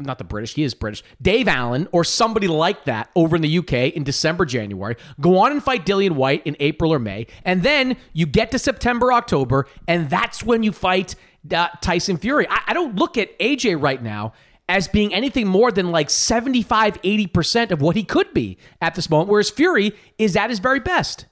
[0.00, 3.58] not the British, he is British, Dave Allen or somebody like that over in the
[3.58, 7.62] UK in December, January, go on and fight Dillian Whyte in April or May, and
[7.62, 11.14] then you get to September, October, and that's when you fight
[11.54, 12.46] uh, Tyson Fury.
[12.48, 14.32] I, I don't look at AJ right now
[14.68, 19.08] as being anything more than like 75, 80% of what he could be at this
[19.08, 21.26] moment, whereas Fury is at his very best.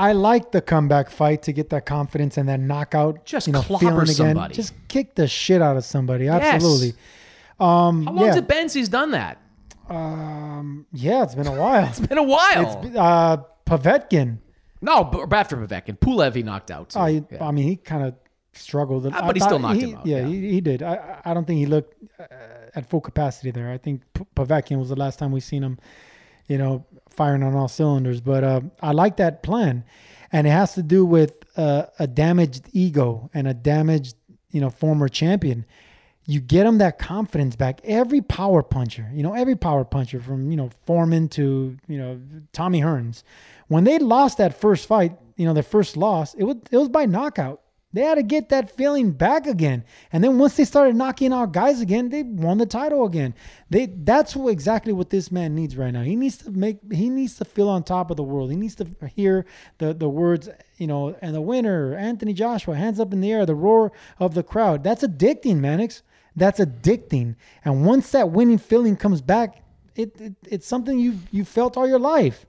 [0.00, 3.24] I like the comeback fight to get that confidence and that knockout.
[3.26, 4.14] Just you know, clobber feeling again.
[4.14, 4.54] somebody.
[4.54, 6.24] Just kick the shit out of somebody.
[6.24, 6.42] Yes.
[6.42, 6.94] Absolutely.
[7.58, 8.26] Um, How long yeah.
[8.28, 9.38] has it been since he's done that?
[9.88, 11.84] Um, yeah, it's been a while.
[11.90, 12.82] It's been a while.
[12.84, 13.36] It's uh,
[13.66, 14.38] Povetkin.
[14.80, 16.92] no, but after Povetkin, Pulev he knocked out.
[16.92, 17.44] so, he, yeah.
[17.46, 18.14] I mean, he kind of
[18.52, 19.06] struggled.
[19.06, 20.26] Ah, I but he still knocked he- him out, Yeah, yeah.
[20.26, 20.82] He, he did.
[20.82, 22.24] I- I, I don't think he looked uh,
[22.74, 23.70] at full capacity there.
[23.70, 25.78] I think P- Povetkin was the last time we seen him,
[26.46, 26.86] you know,
[27.20, 28.22] firing on all cylinders.
[28.22, 29.84] But uh, I like that plan,
[30.32, 34.16] and it has to do with uh, a damaged ego and a damaged,
[34.50, 35.66] you know, former champion.
[36.24, 37.82] You get him that confidence back.
[37.84, 42.18] Every power puncher, you know, every power puncher from you know Foreman to you know
[42.54, 43.22] Tommy Hearns,
[43.68, 46.88] when they lost that first fight, you know, their first loss, it was it was
[46.88, 47.60] by knockout.
[47.92, 49.84] They had to get that feeling back again.
[50.12, 53.34] And then once they started knocking out guys again, they won the title again.
[53.68, 56.02] They that's exactly what this man needs right now.
[56.02, 58.50] He needs to make he needs to feel on top of the world.
[58.50, 59.44] He needs to hear
[59.78, 63.44] the the words, you know, and the winner, Anthony Joshua, hands up in the air,
[63.44, 64.84] the roar of the crowd.
[64.84, 66.02] That's addicting, Mannix.
[66.36, 67.34] That's addicting.
[67.64, 69.64] And once that winning feeling comes back,
[69.96, 72.46] it, it it's something you you felt all your life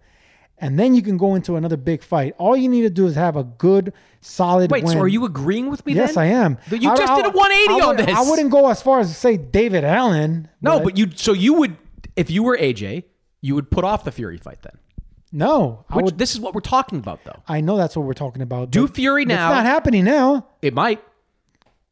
[0.61, 2.33] and then you can go into another big fight.
[2.37, 4.71] All you need to do is have a good, solid.
[4.71, 4.93] Wait, win.
[4.93, 5.93] so are you agreeing with me?
[5.93, 6.23] Yes, then?
[6.23, 6.57] I am.
[6.69, 8.07] But You I- just I- did a 180 I on this.
[8.15, 10.47] I wouldn't go as far as to say David Allen.
[10.61, 11.07] No, but you.
[11.15, 11.75] So you would,
[12.15, 13.03] if you were AJ,
[13.41, 14.77] you would put off the Fury fight then.
[15.31, 16.17] no, I Which, would.
[16.17, 17.41] this is what we're talking about, though.
[17.47, 18.69] I know that's what we're talking about.
[18.69, 19.49] Do Fury now.
[19.49, 20.47] It's not happening now.
[20.61, 21.01] It might.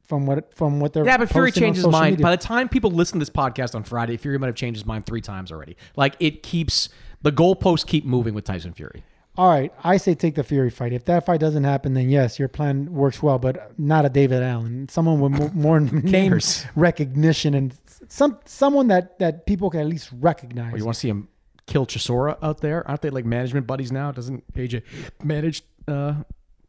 [0.04, 2.12] From what from what they're Yeah, but Fury changes on changed his social mind.
[2.14, 2.24] media.
[2.24, 4.86] By the time people listen to this podcast on Friday, Fury might have changed his
[4.88, 5.78] mind three times already.
[5.96, 6.90] Like it keeps
[7.22, 9.04] the goalposts keep moving with Tyson Fury.
[9.38, 10.92] All right, I say take the Fury fight.
[10.92, 14.44] If that fight doesn't happen, then yes, your plan works well, but not a David
[14.44, 14.90] Allen.
[14.90, 16.38] Someone with more name
[16.76, 17.74] recognition and
[18.10, 20.74] some someone that that people can at least recognize.
[20.74, 21.30] Or you want to see him
[21.68, 22.86] kill Chisora out there?
[22.88, 24.12] Aren't they like management buddies now?
[24.12, 24.84] Doesn't AJ
[25.24, 26.16] manage uh,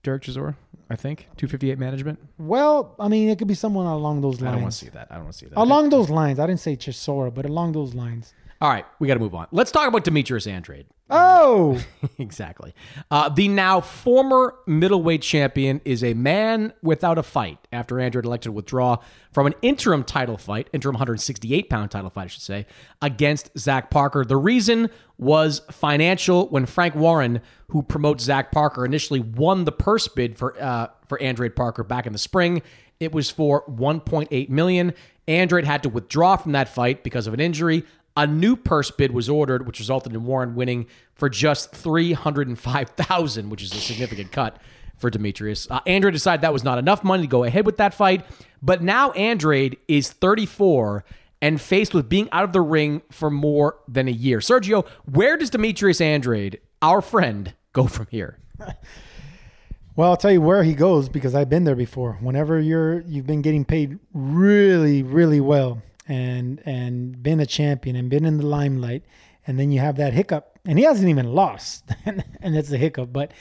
[0.04, 0.54] Derek Chisora?
[0.88, 2.18] I think 258 management.
[2.38, 4.48] Well, I mean, it could be someone along those lines.
[4.48, 5.08] I don't want to see that.
[5.10, 5.58] I don't want to see that.
[5.58, 8.34] Along those lines, I didn't say Chisora, but along those lines.
[8.62, 9.46] All right, we got to move on.
[9.52, 10.84] Let's talk about Demetrius Andrade.
[11.08, 11.82] Oh,
[12.18, 12.74] exactly.
[13.10, 18.50] Uh, the now former middleweight champion is a man without a fight after Andrade elected
[18.50, 18.98] to withdraw
[19.32, 22.66] from an interim title fight, interim 168 pound title fight, I should say,
[23.00, 24.26] against Zach Parker.
[24.26, 30.06] The reason was financial when Frank Warren, who promotes Zach Parker, initially won the purse
[30.06, 32.60] bid for uh, for Andrade Parker back in the spring.
[33.00, 34.92] It was for 1.8 million.
[35.26, 37.84] Andrade had to withdraw from that fight because of an injury.
[38.16, 42.48] A new purse bid was ordered, which resulted in Warren winning for just three hundred
[42.48, 44.58] and five thousand, which is a significant cut
[44.96, 45.66] for Demetrius.
[45.70, 48.24] Uh, Andrade decided that was not enough money to go ahead with that fight,
[48.60, 51.04] but now Andrade is thirty-four
[51.42, 54.38] and faced with being out of the ring for more than a year.
[54.38, 58.38] Sergio, where does Demetrius Andrade, our friend, go from here?
[59.96, 62.18] well, I'll tell you where he goes because I've been there before.
[62.20, 68.10] Whenever you're you've been getting paid really, really well and and been a champion and
[68.10, 69.04] been in the limelight,
[69.46, 73.12] and then you have that hiccup, and he hasn't even lost, and that's the hiccup.
[73.12, 73.32] But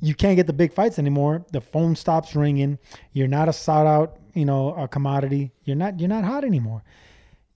[0.00, 1.44] you can't get the big fights anymore.
[1.52, 2.78] The phone stops ringing.
[3.12, 5.52] You're not a sought out, you know, a commodity.
[5.64, 6.82] You're not you're not hot anymore.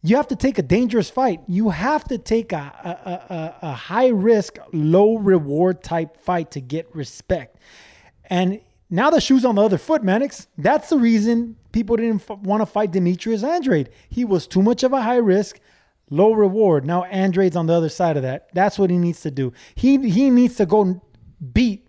[0.03, 1.41] you have to take a dangerous fight.
[1.49, 6.61] You have to take a, a, a, a high risk, low reward type fight to
[6.61, 7.57] get respect.
[8.31, 10.47] And now the shoe's on the other foot, Mannix.
[10.57, 13.89] That's the reason people didn't f- want to fight Demetrius Andrade.
[14.09, 15.61] He was too much of a high risk,
[16.11, 16.85] low reward.
[16.85, 18.49] Now Andrade's on the other side of that.
[18.53, 19.53] That's what he needs to do.
[19.77, 21.01] He he needs to go
[21.53, 21.87] beat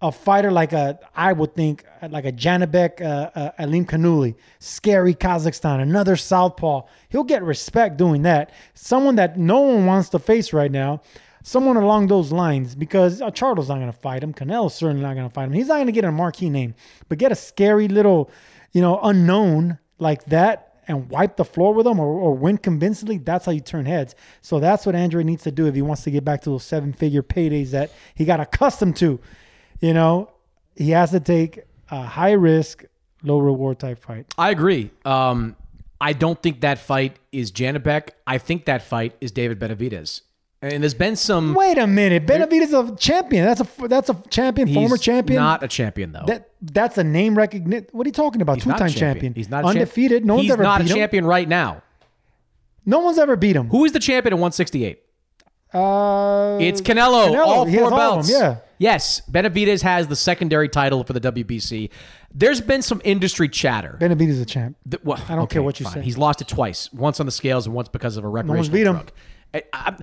[0.00, 5.80] a fighter like a I would think like a Janibek, uh, uh, Alimkhanuly, scary Kazakhstan,
[5.82, 6.82] another southpaw.
[7.08, 8.52] He'll get respect doing that.
[8.74, 11.00] Someone that no one wants to face right now.
[11.46, 14.32] Someone along those lines, because uh, Charlo's not going to fight him.
[14.32, 15.52] Canelo's certainly not going to fight him.
[15.52, 16.74] He's not going to get a marquee name,
[17.08, 18.30] but get a scary little,
[18.72, 23.18] you know, unknown like that and wipe the floor with them or, or win convincingly,
[23.18, 24.14] that's how you turn heads.
[24.40, 26.64] So that's what Andre needs to do if he wants to get back to those
[26.64, 29.20] seven figure paydays that he got accustomed to.
[29.80, 30.30] You know,
[30.76, 32.84] he has to take a high risk,
[33.22, 34.26] low reward type fight.
[34.38, 34.90] I agree.
[35.04, 35.56] Um,
[36.00, 38.10] I don't think that fight is Janibek.
[38.26, 40.22] I think that fight is David Benavidez.
[40.72, 41.52] And there's been some.
[41.54, 43.44] Wait a minute, Benavidez is a champion.
[43.44, 45.40] That's a that's a champion, He's former champion.
[45.40, 46.24] Not a champion though.
[46.26, 47.86] That that's a name recognition.
[47.92, 48.54] What are you talking about?
[48.56, 49.14] He's Two time champion.
[49.14, 49.34] champion.
[49.34, 50.24] He's not champ- undefeated.
[50.24, 50.62] No one's ever beat him.
[50.62, 50.96] He's ever not beat a him.
[50.96, 51.82] champion right now.
[52.86, 53.68] No one's ever beat him.
[53.68, 55.00] Who is the champion at 168?
[55.72, 57.36] Uh, It's Canelo.
[57.38, 58.32] all four has all of belts.
[58.32, 58.56] them, yeah.
[58.78, 61.90] Yes, Benavidez has the secondary title for the WBC.
[62.32, 63.96] There's been some industry chatter.
[64.00, 64.76] Benavidez is a champ.
[64.86, 65.94] that- well, I don't care what you fine.
[65.94, 66.00] say.
[66.02, 66.92] He's lost it twice.
[66.92, 68.92] Once on the scales and once because of a recreational beat him.
[68.94, 69.12] drug.
[69.52, 69.96] I, I,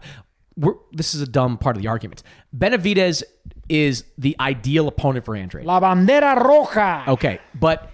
[0.58, 2.24] we're, this is a dumb part of the argument.
[2.56, 3.24] Benavidez
[3.70, 5.66] is the ideal opponent for Andrade.
[5.66, 7.08] La bandera roja.
[7.08, 7.92] Okay, but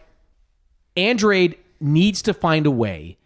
[0.96, 3.18] Andrade needs to find a way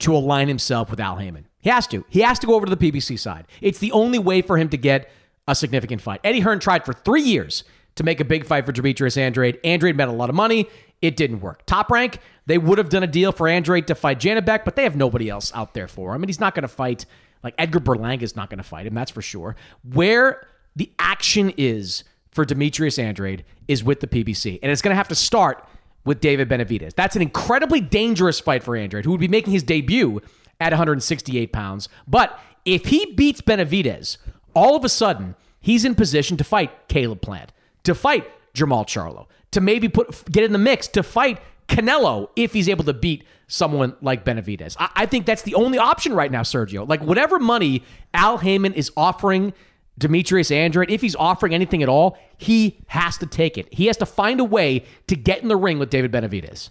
[0.00, 1.46] to align himself with Al Haymon.
[1.60, 2.04] He has to.
[2.08, 3.46] He has to go over to the PBC side.
[3.60, 5.10] It's the only way for him to get
[5.46, 6.20] a significant fight.
[6.24, 7.64] Eddie Hearn tried for three years
[7.96, 9.58] to make a big fight for Demetrius Andrade.
[9.62, 10.68] Andrade made a lot of money.
[11.02, 11.64] It didn't work.
[11.66, 14.84] Top rank, they would have done a deal for Andrade to fight Janibek, but they
[14.84, 16.22] have nobody else out there for him.
[16.22, 17.04] And he's not going to fight,
[17.42, 19.56] like Edgar Berlanga is not going to fight him, that's for sure.
[19.82, 24.58] Where the action is for Demetrius Andrade is with the PBC.
[24.62, 25.66] And it's going to have to start
[26.04, 26.94] with David Benavidez.
[26.94, 30.20] That's an incredibly dangerous fight for Andrade, who would be making his debut
[30.60, 31.88] at 168 pounds.
[32.06, 34.18] But if he beats Benavidez,
[34.54, 37.52] all of a sudden, he's in position to fight Caleb Plant,
[37.84, 42.52] to fight Jermall Charlo, to maybe put get in the mix to fight Canelo if
[42.52, 44.76] he's able to beat someone like Benavidez.
[44.78, 46.86] I, I think that's the only option right now, Sergio.
[46.88, 49.52] Like whatever money Al Haymon is offering
[49.96, 53.72] Demetrius Andrade, if he's offering anything at all, he has to take it.
[53.72, 56.70] He has to find a way to get in the ring with David Benavidez.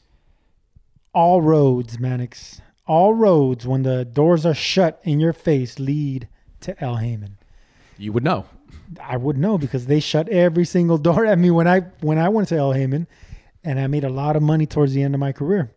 [1.13, 2.61] All roads, Mannix.
[2.87, 6.27] All roads, when the doors are shut in your face, lead
[6.61, 7.37] to El Haymon.
[7.97, 8.45] You would know.
[9.01, 12.29] I would know because they shut every single door at me when I when I
[12.29, 13.07] went to El Haymon,
[13.63, 15.71] and I made a lot of money towards the end of my career.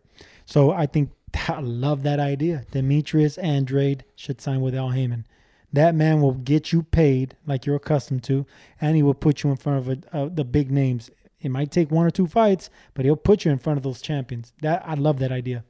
[0.47, 1.11] So I think
[1.49, 2.65] I love that idea.
[2.71, 5.27] Demetrius Andrade should sign with Al Haymon.
[5.73, 8.45] That man will get you paid like you're accustomed to,
[8.81, 11.11] and he will put you in front of a, uh, the big names.
[11.41, 14.03] It might take one or two fights, but he'll put you in front of those
[14.03, 14.53] champions.
[14.61, 15.65] That I love that idea.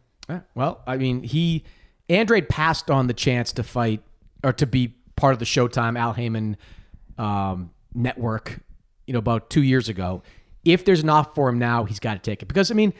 [0.54, 1.64] Well, I mean, he
[2.08, 4.02] Andrade passed on the chance to fight
[4.42, 6.56] or to be part of the Showtime Al Haymon
[7.16, 8.60] um, network,
[9.06, 10.22] you know, about two years ago.
[10.64, 12.92] If there's an offer for him now, he's got to take it because I mean,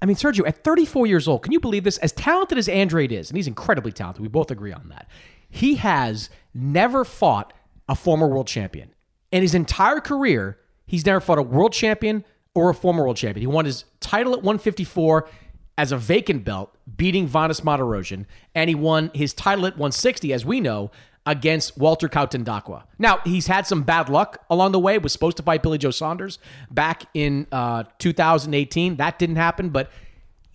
[0.00, 1.98] I mean, Sergio, at 34 years old, can you believe this?
[1.98, 5.08] As talented as Andrade is, and he's incredibly talented, we both agree on that.
[5.50, 7.52] He has never fought
[7.88, 8.94] a former world champion.
[9.32, 13.40] In his entire career, he's never fought a world champion or a former world champion.
[13.40, 15.28] He won his title at 154
[15.76, 20.44] as a vacant belt, beating Vanes Martirosyan, and he won his title at 160, as
[20.44, 20.90] we know,
[21.28, 22.84] against Walter Kautondokwa.
[22.98, 25.90] Now, he's had some bad luck along the way, was supposed to fight Billy Joe
[25.90, 26.38] Saunders
[26.70, 28.96] back in uh, 2018.
[28.96, 29.90] That didn't happen, but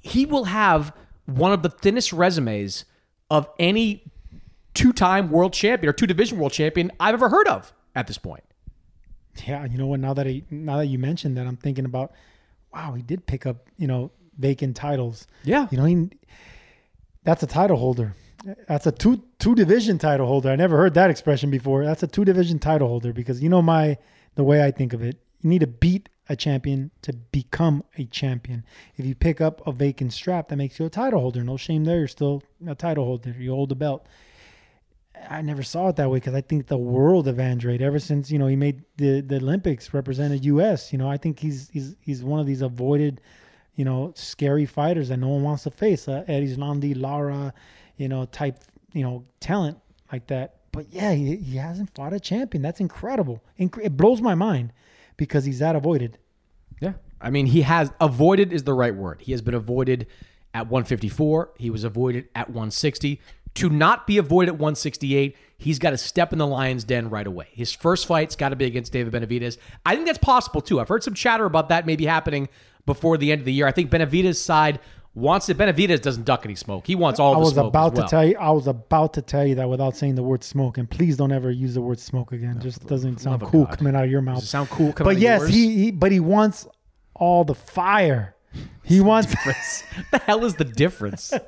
[0.01, 0.91] he will have
[1.27, 2.85] one of the thinnest resumes
[3.29, 4.03] of any
[4.73, 8.43] two-time world champion or two-division world champion I've ever heard of at this point.
[9.47, 9.99] Yeah, you know what?
[9.99, 12.13] Now that I, now that you mentioned that, I'm thinking about,
[12.73, 15.27] wow, he did pick up you know vacant titles.
[15.43, 16.09] Yeah, you know he,
[17.23, 18.15] that's a title holder.
[18.67, 20.49] That's a two two division title holder.
[20.49, 21.85] I never heard that expression before.
[21.85, 23.97] That's a two division title holder because you know my
[24.35, 25.17] the way I think of it.
[25.41, 28.65] You need to beat a champion to become a champion.
[28.95, 31.43] If you pick up a vacant strap, that makes you a title holder.
[31.43, 31.99] No shame there.
[31.99, 33.35] You're still a title holder.
[33.37, 34.07] You hold the belt.
[35.29, 38.31] I never saw it that way because I think the world of Andrade ever since
[38.31, 40.91] you know he made the, the Olympics represented U.S.
[40.91, 43.21] You know I think he's he's he's one of these avoided,
[43.75, 46.07] you know, scary fighters that no one wants to face.
[46.07, 47.53] Uh, Erislandy, Lara,
[47.97, 48.59] you know, type
[48.93, 49.77] you know talent
[50.11, 50.55] like that.
[50.71, 52.61] But yeah, he, he hasn't fought a champion.
[52.61, 53.43] That's incredible.
[53.59, 54.73] Inc- it blows my mind
[55.17, 56.17] because he's that avoided.
[56.81, 56.93] Yeah.
[57.21, 59.21] I mean, he has avoided is the right word.
[59.21, 60.07] He has been avoided
[60.53, 61.51] at 154.
[61.57, 63.21] He was avoided at 160.
[63.55, 67.27] to not be avoided at 168, he's got to step in the lion's den right
[67.27, 67.47] away.
[67.51, 69.57] His first fight's got to be against David Benavidez.
[69.85, 70.79] I think that's possible too.
[70.79, 72.49] I've heard some chatter about that maybe happening
[72.85, 73.67] before the end of the year.
[73.67, 74.79] I think Benavidez' side
[75.15, 75.57] wants it.
[75.57, 76.87] Benavidez doesn't duck any smoke.
[76.87, 77.67] He wants all I the was smoke.
[77.67, 78.07] about as well.
[78.07, 78.37] to tell you.
[78.37, 80.77] I was about to tell you that without saying the word smoke.
[80.77, 82.59] And please don't ever use the word smoke again.
[82.61, 83.77] Just doesn't sound cool God.
[83.77, 84.43] coming out of your mouth.
[84.43, 85.91] Sound cool coming But out of yes, he, he.
[85.91, 86.67] But he wants
[87.13, 88.35] all the fire.
[88.85, 89.33] He wants.
[89.45, 89.55] what
[90.11, 91.33] the hell is the difference?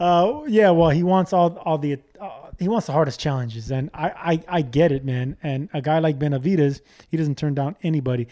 [0.00, 3.90] Uh, yeah, well, he wants all all the uh, he wants the hardest challenges, and
[3.92, 4.08] I,
[4.48, 5.36] I I get it, man.
[5.42, 8.26] And a guy like Benavidez, he doesn't turn down anybody.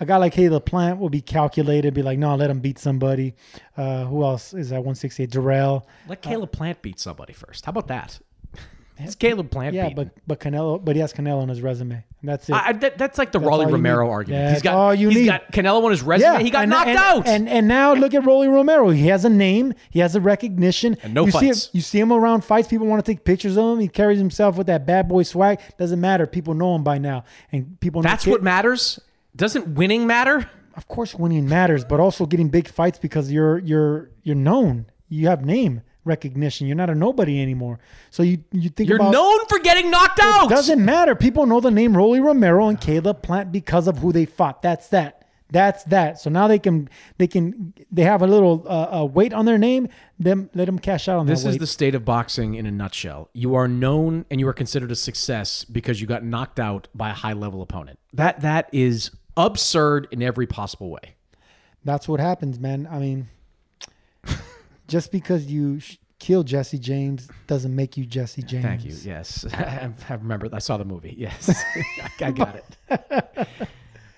[0.00, 3.34] A guy like Caleb Plant will be calculated, be like, no, let him beat somebody.
[3.76, 5.30] Uh, who else is at 168?
[5.30, 5.84] Jarrell.
[6.08, 7.64] Let Caleb Plant beat somebody first.
[7.64, 8.18] How about that?
[8.96, 9.74] It's Caleb Plant.
[9.74, 10.12] Yeah, beaten.
[10.24, 12.52] but but Canelo, but he has Canelo on his resume, and that's it.
[12.52, 14.40] I, that, that's like the That's Rolly Romero argument.
[14.40, 15.26] Yeah, he's that's got all you he's need.
[15.26, 16.34] got Canelo on his resume.
[16.34, 16.38] Yeah.
[16.38, 17.26] he got and, knocked and, out.
[17.26, 18.90] And and now look at Rolly Romero.
[18.90, 19.74] He has a name.
[19.90, 20.96] He has a recognition.
[21.02, 21.66] And no you See fights.
[21.66, 22.68] him, you see him around fights.
[22.68, 23.80] People want to take pictures of him.
[23.80, 25.58] He carries himself with that bad boy swag.
[25.76, 26.28] Doesn't matter.
[26.28, 28.00] People know him by now, and people.
[28.00, 29.00] know that's what matters.
[29.36, 30.48] Doesn't winning matter?
[30.76, 34.86] Of course, winning matters, but also getting big fights because you're you're you're known.
[35.08, 36.66] You have name recognition.
[36.66, 37.78] You're not a nobody anymore.
[38.10, 40.46] So you you think You're about, known for getting knocked out.
[40.46, 41.14] It doesn't matter.
[41.14, 44.62] People know the name Rolly Romero and Caleb Plant because of who they fought.
[44.62, 45.20] That's that.
[45.50, 46.18] That's that.
[46.18, 49.58] So now they can they can they have a little uh, uh, weight on their
[49.58, 49.88] name.
[50.18, 53.30] Them let them cash out on This is the state of boxing in a nutshell.
[53.32, 57.10] You are known and you are considered a success because you got knocked out by
[57.10, 57.98] a high level opponent.
[58.12, 61.14] That that is absurd in every possible way.
[61.84, 62.88] That's what happens, man.
[62.90, 63.28] I mean,
[64.88, 68.64] just because you sh- kill Jesse James doesn't make you Jesse James.
[68.64, 68.94] Thank you.
[69.02, 70.48] Yes, I, I remember.
[70.52, 71.14] I saw the movie.
[71.16, 71.50] Yes,
[72.00, 73.48] I, I got it.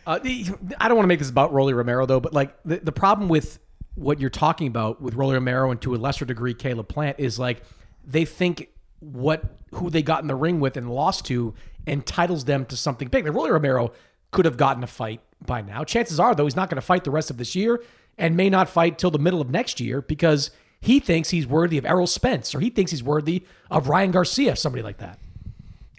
[0.07, 0.47] Uh, the,
[0.79, 3.29] I don't want to make this about Rolly Romero though, but like the, the problem
[3.29, 3.59] with
[3.97, 7.41] what you're talking about with Rolly Romero and to a lesser degree Caleb Plant is
[7.41, 7.65] like
[8.05, 8.69] they think
[9.01, 11.55] what who they got in the ring with and lost to
[11.89, 13.25] entitles them to something big.
[13.25, 13.91] Like Rolly Romero
[14.31, 15.85] could have gotten a fight by now.
[15.85, 17.83] Chances are though he's not going to fight the rest of this year
[18.19, 20.51] and may not fight till the middle of next year because
[20.81, 24.57] he thinks he's worthy of Errol Spence or he thinks he's worthy of Ryan Garcia,
[24.57, 25.19] somebody like that.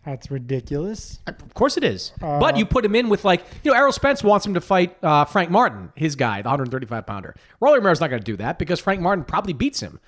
[0.05, 1.19] That's ridiculous.
[1.27, 2.13] Of course it is.
[2.21, 4.61] Uh, but you put him in with like, you know, Errol Spence wants him to
[4.61, 7.35] fight uh, Frank Martin, his guy, the 135 pounder.
[7.59, 9.99] Rolly Romero's not going to do that because Frank Martin probably beats him.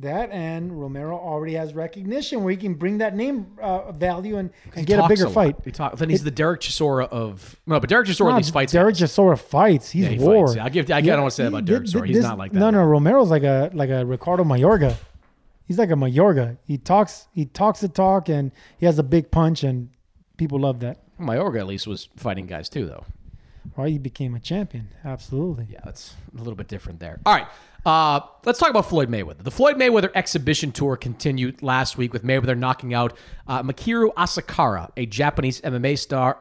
[0.00, 4.50] That and Romero already has recognition where he can bring that name uh, value and,
[4.76, 5.34] and get a bigger lot.
[5.34, 5.56] fight.
[5.64, 8.52] He talk, then he's the Derek Chisora of no, but Derek Chisora at No, least
[8.52, 8.72] fights.
[8.72, 9.90] Derek Chisora fights.
[9.90, 10.46] He's Yeah, he war.
[10.46, 10.56] fights.
[10.56, 12.06] Yeah, I'll give- I don't wanna say that about Derek Chisora.
[12.06, 12.84] He's this- not like that No, no.
[12.84, 14.94] Romero's like a like a Ricardo Mayorga.
[15.66, 16.58] He's like a Mayorga.
[16.64, 17.26] He talks.
[17.32, 19.90] He talks the talk, and he has a big punch, and
[20.36, 20.98] people love that.
[21.20, 23.04] Mayorga at least was fighting guys too, though.
[23.74, 24.88] Why he became a champion?
[25.04, 25.66] Absolutely.
[25.70, 27.20] Yeah, that's a little bit different there.
[27.26, 27.46] All right,
[27.86, 29.42] uh, let's talk about Floyd Mayweather.
[29.42, 33.16] The Floyd Mayweather exhibition tour continued last week with Mayweather knocking out
[33.46, 36.38] uh, Mikuru Asakura, a Japanese MMA star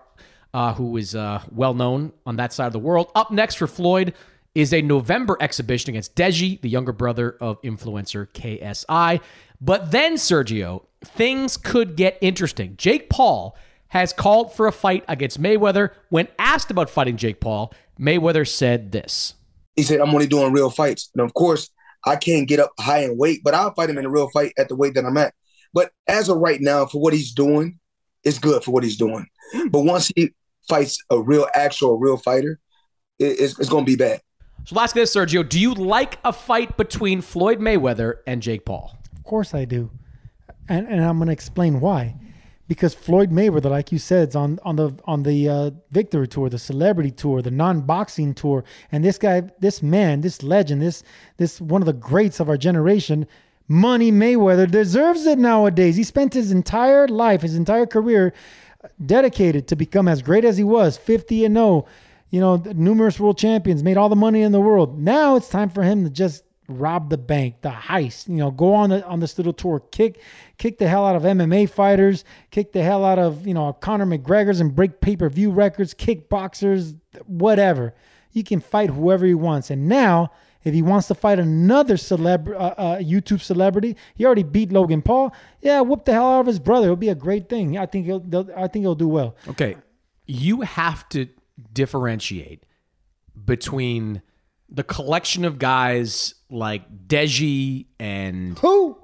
[0.54, 3.12] uh, who is uh, well known on that side of the world.
[3.16, 4.14] Up next for Floyd
[4.56, 9.22] is a November exhibition against Deji, the younger brother of influencer KSI.
[9.62, 12.76] But then, Sergio, things could get interesting.
[12.78, 13.56] Jake Paul
[13.90, 15.92] has called for a fight against Mayweather.
[16.10, 19.36] When asked about fighting Jake Paul, Mayweather said this.
[19.78, 21.10] He said, I'm only doing real fights.
[21.16, 21.70] And of course,
[22.06, 24.52] I can't get up high in weight, but I'll fight him in a real fight
[24.58, 25.34] at the weight that I'm at.
[25.74, 27.80] But as of right now, for what he's doing,
[28.24, 29.26] it's good for what he's doing.
[29.54, 29.68] Hmm.
[29.70, 30.32] But once he
[30.68, 32.60] fights a real, actual, real fighter,
[33.20, 34.22] it's, it's going to be bad.
[34.66, 38.98] So last this, Sergio, do you like a fight between Floyd Mayweather and Jake Paul?
[39.16, 39.92] Of course I do,
[40.68, 42.16] and and I'm going to explain why.
[42.68, 46.50] Because Floyd Mayweather, like you said, is on on the on the uh, victory tour,
[46.50, 51.04] the celebrity tour, the non-boxing tour, and this guy, this man, this legend, this
[51.38, 53.26] this one of the greats of our generation,
[53.68, 55.98] Money Mayweather deserves it nowadays.
[55.98, 58.34] He spent his entire life, his entire career,
[59.06, 61.86] dedicated to become as great as he was, 50 and 0,
[62.30, 65.00] you know, numerous world champions, made all the money in the world.
[65.00, 68.74] Now it's time for him to just rob the bank, the heist, you know, go
[68.74, 70.22] on the, on this little tour, kick
[70.58, 74.06] kick the hell out of MMA fighters, kick the hell out of, you know, Conor
[74.06, 76.96] McGregor's and break pay-per-view records, kick boxers,
[77.26, 77.94] whatever.
[78.30, 79.70] He can fight whoever he wants.
[79.70, 80.32] And now
[80.64, 85.02] if he wants to fight another celeb, uh, uh, YouTube celebrity, he already beat Logan
[85.02, 85.34] Paul.
[85.62, 86.88] Yeah, whoop the hell out of his brother.
[86.88, 87.78] It'll be a great thing.
[87.78, 88.50] I think he'll.
[88.56, 89.38] I think he'll do well.
[89.48, 89.78] Okay,
[90.26, 91.30] you have to
[91.72, 92.66] differentiate
[93.46, 94.22] between
[94.70, 98.98] the collection of guys like Deji and who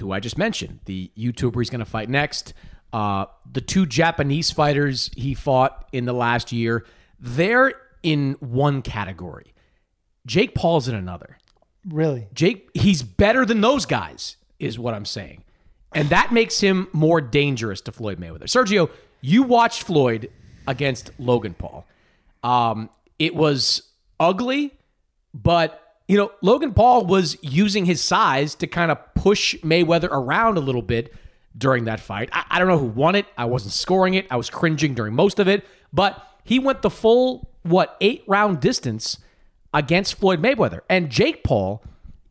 [0.00, 2.54] who I just mentioned, the YouTuber he's going to fight next,
[2.92, 6.86] uh, the two Japanese fighters he fought in the last year.
[7.18, 9.52] They're in one category.
[10.26, 11.36] Jake Paul's in another.
[11.86, 12.28] Really?
[12.32, 14.36] Jake, he's better than those guys.
[14.58, 15.44] is what I'm saying.
[15.94, 18.44] And that makes him more dangerous to Floyd Mayweather.
[18.44, 18.90] Sergio,
[19.20, 20.30] you watched Floyd
[20.66, 21.86] against Logan Paul.
[22.42, 23.82] Um, it was
[24.18, 24.72] ugly,
[25.34, 30.56] but you know, Logan Paul was using his size to kind of push Mayweather around
[30.56, 31.14] a little bit
[31.56, 32.28] during that fight.
[32.32, 33.26] I, I don't know who won it.
[33.38, 34.26] I wasn't scoring it.
[34.28, 38.58] I was cringing during most of it, but he went the full, what, eight round
[38.58, 39.18] distance
[39.72, 40.80] against Floyd Mayweather.
[40.88, 41.80] And Jake Paul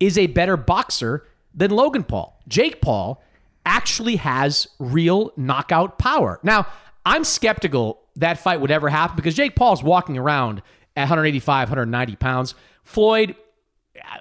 [0.02, 1.26] is a better boxer
[1.56, 2.38] than Logan Paul.
[2.50, 3.24] Jake Paul
[3.66, 6.42] actually has real knockout power.
[6.44, 6.68] Now,
[7.06, 10.62] I'm skeptical that fight would ever happen because Jake Paul's walking around
[10.98, 12.56] at 185, 190 pounds.
[12.84, 13.38] Floyd,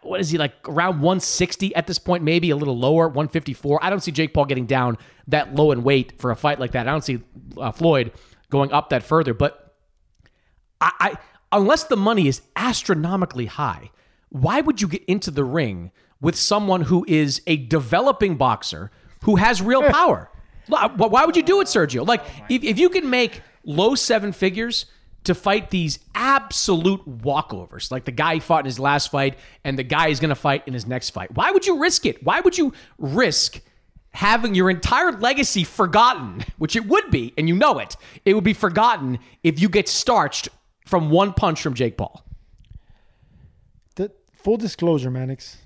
[0.02, 3.82] what is he like around 160 at this point, maybe a little lower, 154.
[3.82, 4.98] I don't see Jake Paul getting down
[5.28, 6.88] that low in weight for a fight like that.
[6.88, 7.20] I don't see
[7.56, 8.12] uh, Floyd
[8.50, 9.34] going up that further.
[9.34, 9.76] But
[10.80, 11.14] I, I,
[11.52, 13.90] unless the money is astronomically high,
[14.30, 15.90] why would you get into the ring
[16.20, 18.90] with someone who is a developing boxer
[19.24, 20.30] who has real power?
[20.68, 22.06] Why would you do it, Sergio?
[22.06, 24.84] Like, if, if you can make low seven figures
[25.28, 29.78] to fight these absolute walkovers, like the guy he fought in his last fight and
[29.78, 32.22] the guy he's going to fight in his next fight, why would you risk it?
[32.24, 33.60] Why would you risk
[34.12, 37.94] having your entire legacy forgotten, which it would be, and you know it?
[38.24, 40.48] It would be forgotten if you get starched
[40.86, 42.24] from one punch from Jake Paul.
[43.96, 45.58] The full disclosure, Mannix.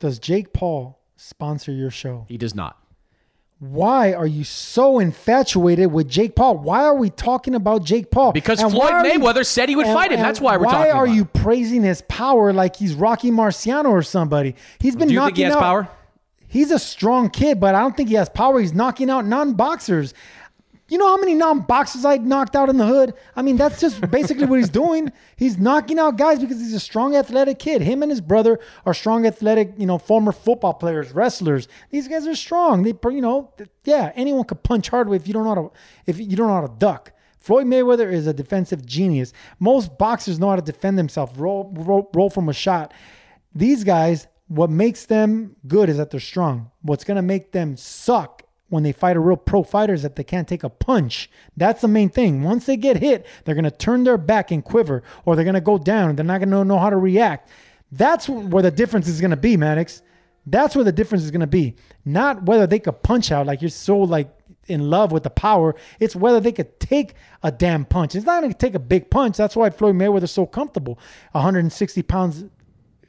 [0.00, 2.26] Does Jake Paul sponsor your show?
[2.28, 2.83] He does not.
[3.70, 6.58] Why are you so infatuated with Jake Paul?
[6.58, 8.32] Why are we talking about Jake Paul?
[8.32, 10.20] Because and Floyd Mayweather you, said he would and, fight him.
[10.20, 10.80] That's why we're talking.
[10.80, 14.54] Why are you praising his power like he's Rocky Marciano or somebody?
[14.80, 15.88] He's been Do you knocking think he has out, power?
[16.46, 18.60] He's a strong kid, but I don't think he has power.
[18.60, 20.12] He's knocking out non-boxers.
[20.86, 23.14] You know how many non-boxers I knocked out in the hood?
[23.34, 25.10] I mean, that's just basically what he's doing.
[25.34, 27.80] He's knocking out guys because he's a strong athletic kid.
[27.80, 31.68] Him and his brother are strong athletic, you know, former football players, wrestlers.
[31.88, 32.82] These guys are strong.
[32.82, 33.54] They, you know,
[33.84, 35.72] yeah, anyone could punch hard if you don't know how to,
[36.06, 37.12] if you don't know how to duck.
[37.38, 39.32] Floyd Mayweather is a defensive genius.
[39.58, 42.92] Most boxers know how to defend themselves, roll, roll, roll from a shot.
[43.54, 46.70] These guys, what makes them good is that they're strong.
[46.82, 48.43] What's going to make them suck
[48.74, 51.30] when they fight a real pro fighter is that they can't take a punch.
[51.56, 52.42] That's the main thing.
[52.42, 55.54] Once they get hit, they're going to turn their back and quiver, or they're going
[55.54, 57.48] to go down they're not going to know how to react.
[57.92, 60.02] That's where the difference is going to be, Mannix.
[60.44, 61.76] That's where the difference is going to be.
[62.04, 65.76] Not whether they could punch out like you're so like in love with the power.
[66.00, 67.14] It's whether they could take
[67.44, 68.16] a damn punch.
[68.16, 69.36] It's not going to take a big punch.
[69.36, 70.98] That's why Floyd Mayweather's so comfortable.
[71.30, 72.44] 160 pounds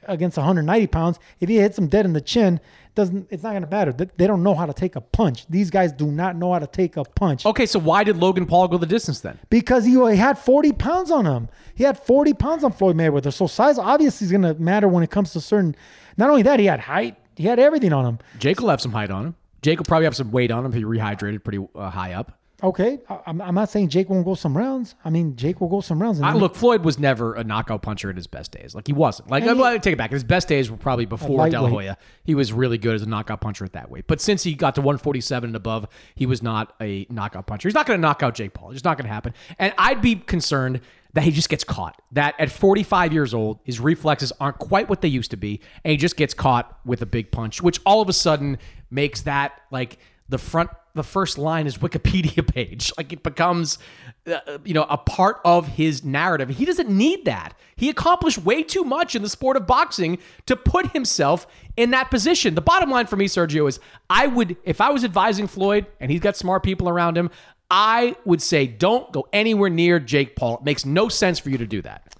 [0.03, 1.19] against 190 pounds.
[1.39, 2.59] If he hits him dead in the chin,
[2.95, 3.91] doesn't it's not going to matter.
[3.91, 5.45] They don't know how to take a punch.
[5.47, 7.45] These guys do not know how to take a punch.
[7.45, 9.37] Okay, so why did Logan Paul go the distance then?
[9.49, 11.49] Because he, he had 40 pounds on him.
[11.75, 13.31] He had 40 pounds on Floyd Mayweather.
[13.31, 15.75] So size obviously is going to matter when it comes to certain.
[16.17, 17.17] Not only that, he had height.
[17.35, 18.19] He had everything on him.
[18.39, 19.35] Jake will have some height on him.
[19.61, 20.71] Jake will probably have some weight on him.
[20.71, 22.39] He rehydrated pretty uh, high up.
[22.63, 24.95] Okay, I'm, I'm not saying Jake won't go some rounds.
[25.03, 26.21] I mean, Jake will go some rounds.
[26.21, 28.73] I, look, Floyd was never a knockout puncher in his best days.
[28.73, 29.29] Like he wasn't.
[29.29, 30.11] Like I'm to take it back.
[30.11, 31.97] His best days were probably before De La Hoya.
[32.23, 34.05] He was really good as a knockout puncher at that weight.
[34.07, 37.67] But since he got to 147 and above, he was not a knockout puncher.
[37.67, 38.69] He's not going to knock out Jake Paul.
[38.69, 39.33] It's just not going to happen.
[39.59, 40.79] And I'd be concerned
[41.13, 42.01] that he just gets caught.
[42.13, 45.91] That at 45 years old, his reflexes aren't quite what they used to be, and
[45.91, 48.57] he just gets caught with a big punch, which all of a sudden
[48.89, 49.97] makes that like
[50.29, 52.91] the front the first line is Wikipedia page.
[52.97, 53.77] Like it becomes,
[54.25, 56.49] uh, you know, a part of his narrative.
[56.49, 57.53] He doesn't need that.
[57.75, 60.17] He accomplished way too much in the sport of boxing
[60.47, 61.45] to put himself
[61.77, 62.55] in that position.
[62.55, 63.79] The bottom line for me, Sergio, is
[64.09, 67.29] I would, if I was advising Floyd and he's got smart people around him,
[67.69, 70.57] I would say don't go anywhere near Jake Paul.
[70.57, 72.15] It makes no sense for you to do that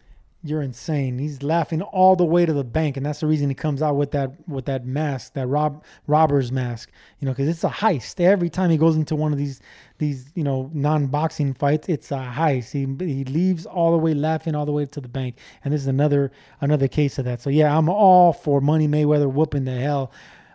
[0.46, 1.18] you're insane.
[1.18, 3.96] He's laughing all the way to the bank, and that's the reason he comes out
[3.96, 6.92] with that with that mask, that rob robber's mask.
[7.20, 8.20] You know, because it's a heist.
[8.20, 9.60] Every time he goes into one of these
[9.98, 12.72] these you know non boxing fights, it's a heist.
[12.72, 15.82] He he leaves all the way laughing all the way to the bank, and this
[15.82, 16.32] is another
[16.62, 17.42] another case of that.
[17.42, 20.12] So yeah, I'm all for Money Mayweather whooping the hell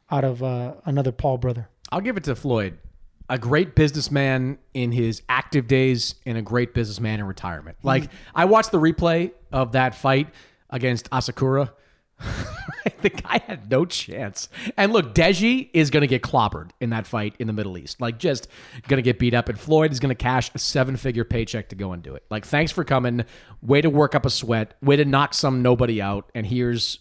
[0.08, 1.68] out of uh, another Paul brother.
[1.90, 2.78] I'll give it to Floyd
[3.28, 7.78] a great businessman in his active days and a great businessman in retirement.
[7.84, 10.28] Like I watched the replay of that fight
[10.68, 11.70] against Asakura.
[13.02, 14.48] the guy had no chance.
[14.76, 18.00] And look, Deji is going to get clobbered in that fight in the Middle East.
[18.00, 18.48] Like, just
[18.88, 19.48] going to get beat up.
[19.48, 22.24] And Floyd is going to cash a seven figure paycheck to go and do it.
[22.30, 23.24] Like, thanks for coming.
[23.62, 24.74] Way to work up a sweat.
[24.82, 26.30] Way to knock some nobody out.
[26.34, 27.00] And here's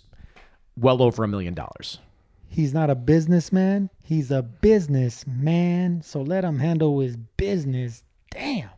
[0.78, 2.00] well over a million dollars.
[2.48, 3.90] He's not a businessman.
[4.04, 6.02] He's a businessman.
[6.02, 8.04] So let him handle his business.
[8.32, 8.70] Damn.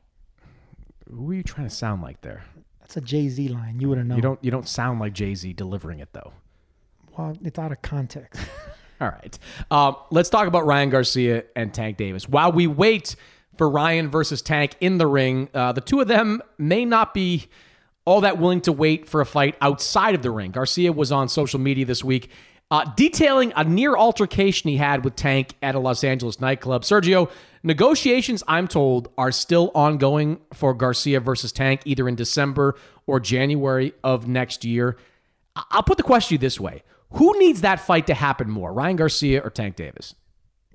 [1.09, 2.43] Who are you trying to sound like there?
[2.91, 3.79] That's a Jay Z line.
[3.79, 4.17] You would have known.
[4.17, 4.43] You don't.
[4.43, 6.33] You don't sound like Jay Z delivering it though.
[7.17, 8.41] Well, it's out of context.
[8.99, 9.39] All right.
[9.71, 12.27] Um, let's talk about Ryan Garcia and Tank Davis.
[12.27, 13.15] While we wait
[13.57, 17.47] for Ryan versus Tank in the ring, uh, the two of them may not be
[18.03, 20.51] all that willing to wait for a fight outside of the ring.
[20.51, 22.29] Garcia was on social media this week
[22.71, 26.83] uh, detailing a near altercation he had with Tank at a Los Angeles nightclub.
[26.83, 27.29] Sergio,
[27.63, 33.93] negotiations, I'm told, are still ongoing for Garcia versus Tank, either in December or January
[34.05, 34.95] of next year.
[35.55, 39.41] I'll put the question this way Who needs that fight to happen more, Ryan Garcia
[39.41, 40.15] or Tank Davis?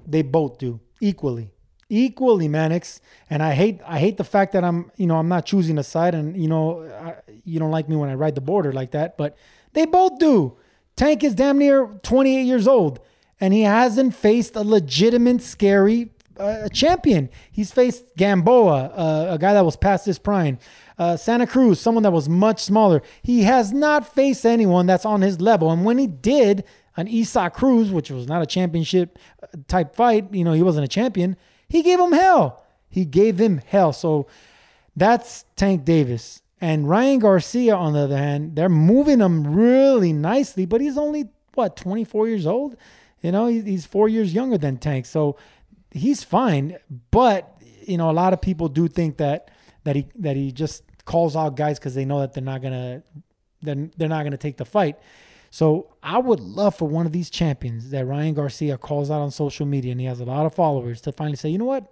[0.07, 1.51] They both do equally,
[1.89, 3.01] equally, Mannix.
[3.31, 5.83] And I hate, I hate the fact that I'm, you know, I'm not choosing a
[5.83, 8.91] side, and you know, I, you don't like me when I ride the border like
[8.91, 9.35] that, but
[9.73, 10.59] they both do.
[10.97, 13.01] Tank is damn near 28 years old,
[13.41, 17.29] and he hasn't faced a legitimate, scary uh, champion.
[17.51, 20.59] He's faced Gamboa, uh, a guy that was past his prime.
[20.99, 23.03] Uh, Santa Cruz, someone that was much smaller.
[23.23, 25.71] He has not faced anyone that's on his level.
[25.71, 26.65] And when he did
[26.97, 30.87] an Isaac Cruz, which was not a championship uh, type fight, you know, he wasn't
[30.87, 31.37] a champion,
[31.69, 32.65] he gave him hell.
[32.89, 33.93] He gave him hell.
[33.93, 34.27] So
[34.95, 36.41] that's Tank Davis.
[36.61, 41.29] And Ryan Garcia, on the other hand, they're moving him really nicely, but he's only,
[41.55, 42.77] what, 24 years old?
[43.21, 45.05] You know, he's four years younger than Tank.
[45.07, 45.37] So
[45.91, 46.79] he's fine.
[47.11, 49.51] But, you know, a lot of people do think that
[49.85, 53.03] that he that he just calls out guys because they know that they're not gonna
[53.63, 54.97] then they're not gonna take the fight.
[55.51, 59.31] So I would love for one of these champions that Ryan Garcia calls out on
[59.31, 61.91] social media and he has a lot of followers to finally say, you know what?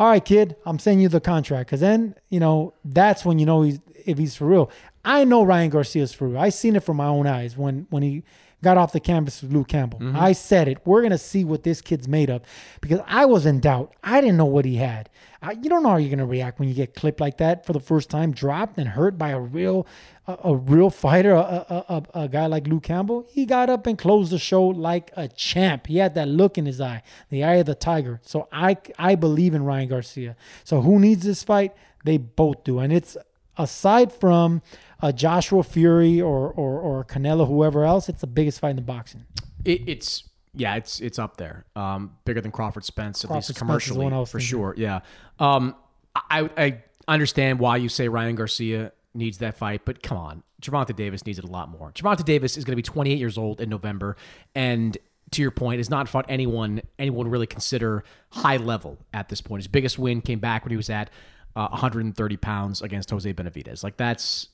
[0.00, 1.68] All right, kid, I'm sending you the contract.
[1.68, 4.70] Because then, you know, that's when you know he's if he's for real.
[5.04, 6.40] I know Ryan Garcia's for real.
[6.40, 8.24] I seen it from my own eyes when when he
[8.62, 9.98] got off the canvas with Luke Campbell.
[9.98, 10.16] Mm-hmm.
[10.16, 10.78] I said it.
[10.84, 12.42] We're gonna see what this kid's made of
[12.80, 13.94] because I was in doubt.
[14.02, 15.08] I didn't know what he had.
[15.42, 17.72] I, you don't know how you're gonna react when you get clipped like that for
[17.72, 19.86] the first time, dropped and hurt by a real
[20.26, 23.26] a, a real fighter, a, a, a, a guy like Luke Campbell.
[23.30, 25.86] He got up and closed the show like a champ.
[25.86, 28.20] He had that look in his eye, the eye of the tiger.
[28.22, 30.36] So I I believe in Ryan Garcia.
[30.64, 31.72] So who needs this fight?
[32.04, 33.16] They both do, and it's
[33.62, 34.62] aside from
[35.00, 38.82] a Joshua Fury or or or Canelo, whoever else, it's the biggest fight in the
[38.82, 39.24] boxing.
[39.64, 43.58] It, it's yeah, it's it's up there, um, bigger than Crawford Spence, at Crawford least
[43.58, 44.48] commercially the one I was for thinking.
[44.48, 44.74] sure.
[44.76, 45.00] Yeah,
[45.38, 45.76] um,
[46.14, 50.94] I I understand why you say Ryan Garcia needs that fight, but come on, Gervonta
[50.94, 51.92] Davis needs it a lot more.
[51.92, 54.16] Gervonta Davis is going to be 28 years old in November,
[54.54, 54.96] and
[55.30, 59.60] to your point, has not fought anyone anyone really consider high level at this point.
[59.60, 61.10] His biggest win came back when he was at
[61.56, 63.82] uh, 130 pounds against Jose Benavides.
[63.82, 64.48] Like that's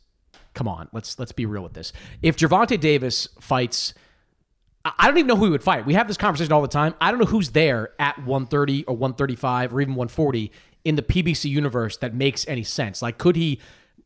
[0.55, 1.93] come on, let's let's be real with this.
[2.23, 3.95] If Gervonta Davis fights,
[4.85, 5.87] I I don't even know who he would fight.
[5.87, 6.95] We have this conversation all the time.
[7.01, 10.53] I don't know who's there at 130 or 135 or even 140
[10.85, 13.03] in the PBC universe that makes any sense.
[13.03, 13.61] Like, could he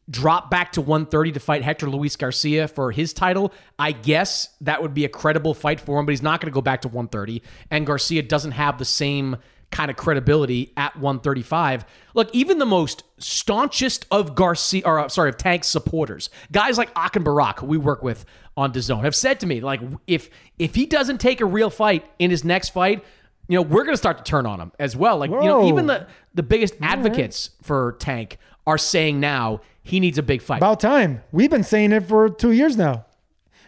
[0.09, 3.53] drop back to 130 to fight Hector Luis Garcia for his title?
[3.79, 6.55] I guess that would be a credible fight for him, but he's not going to
[6.55, 7.43] go back to 130.
[7.71, 9.37] And Garcia doesn't have the same
[9.71, 11.85] kind of credibility at 135.
[12.15, 16.91] Look, even the most staunchest of Garcia, or uh, sorry, of Tank's supporters, guys like
[16.97, 18.25] Ak and Barak, who we work with
[18.57, 22.05] on DAZN, have said to me, like, if if he doesn't take a real fight
[22.19, 23.05] in his next fight,
[23.49, 25.19] you know, we're going to start to turn on him as well.
[25.19, 30.19] Like, you know, even the the biggest advocates for Tank are saying now he needs
[30.19, 30.59] a big fight.
[30.59, 31.23] About time.
[31.33, 33.07] We've been saying it for two years now.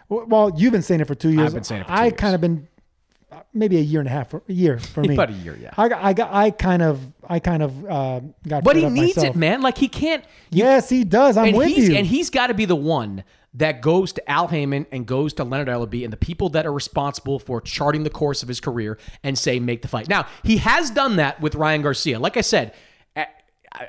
[0.09, 1.47] Well, you've been saying it for two years.
[1.47, 2.69] I've been saying it for two I kind of been
[3.53, 5.15] maybe a year and a half, a year for me.
[5.15, 5.75] About a year, yeah.
[5.77, 8.65] I I got, I kind of, I kind of uh, got.
[8.65, 9.37] but he needs myself.
[9.37, 9.63] it, man.
[9.63, 10.25] Like he can't.
[10.51, 11.37] Yes, he does.
[11.37, 11.97] I'm and with he's, you.
[11.97, 13.25] And he's got to be the one
[13.55, 16.73] that goes to Al Haymon and goes to Leonard Ellerbe and the people that are
[16.73, 20.09] responsible for charting the course of his career and say, make the fight.
[20.09, 22.19] Now, he has done that with Ryan Garcia.
[22.19, 22.73] Like I said,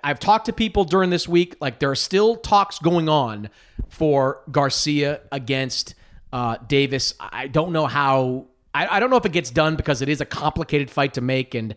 [0.03, 1.55] I've talked to people during this week.
[1.59, 3.49] Like there are still talks going on
[3.89, 5.95] for Garcia against
[6.31, 7.13] uh, Davis.
[7.19, 8.47] I don't know how.
[8.73, 11.21] I, I don't know if it gets done because it is a complicated fight to
[11.21, 11.75] make, and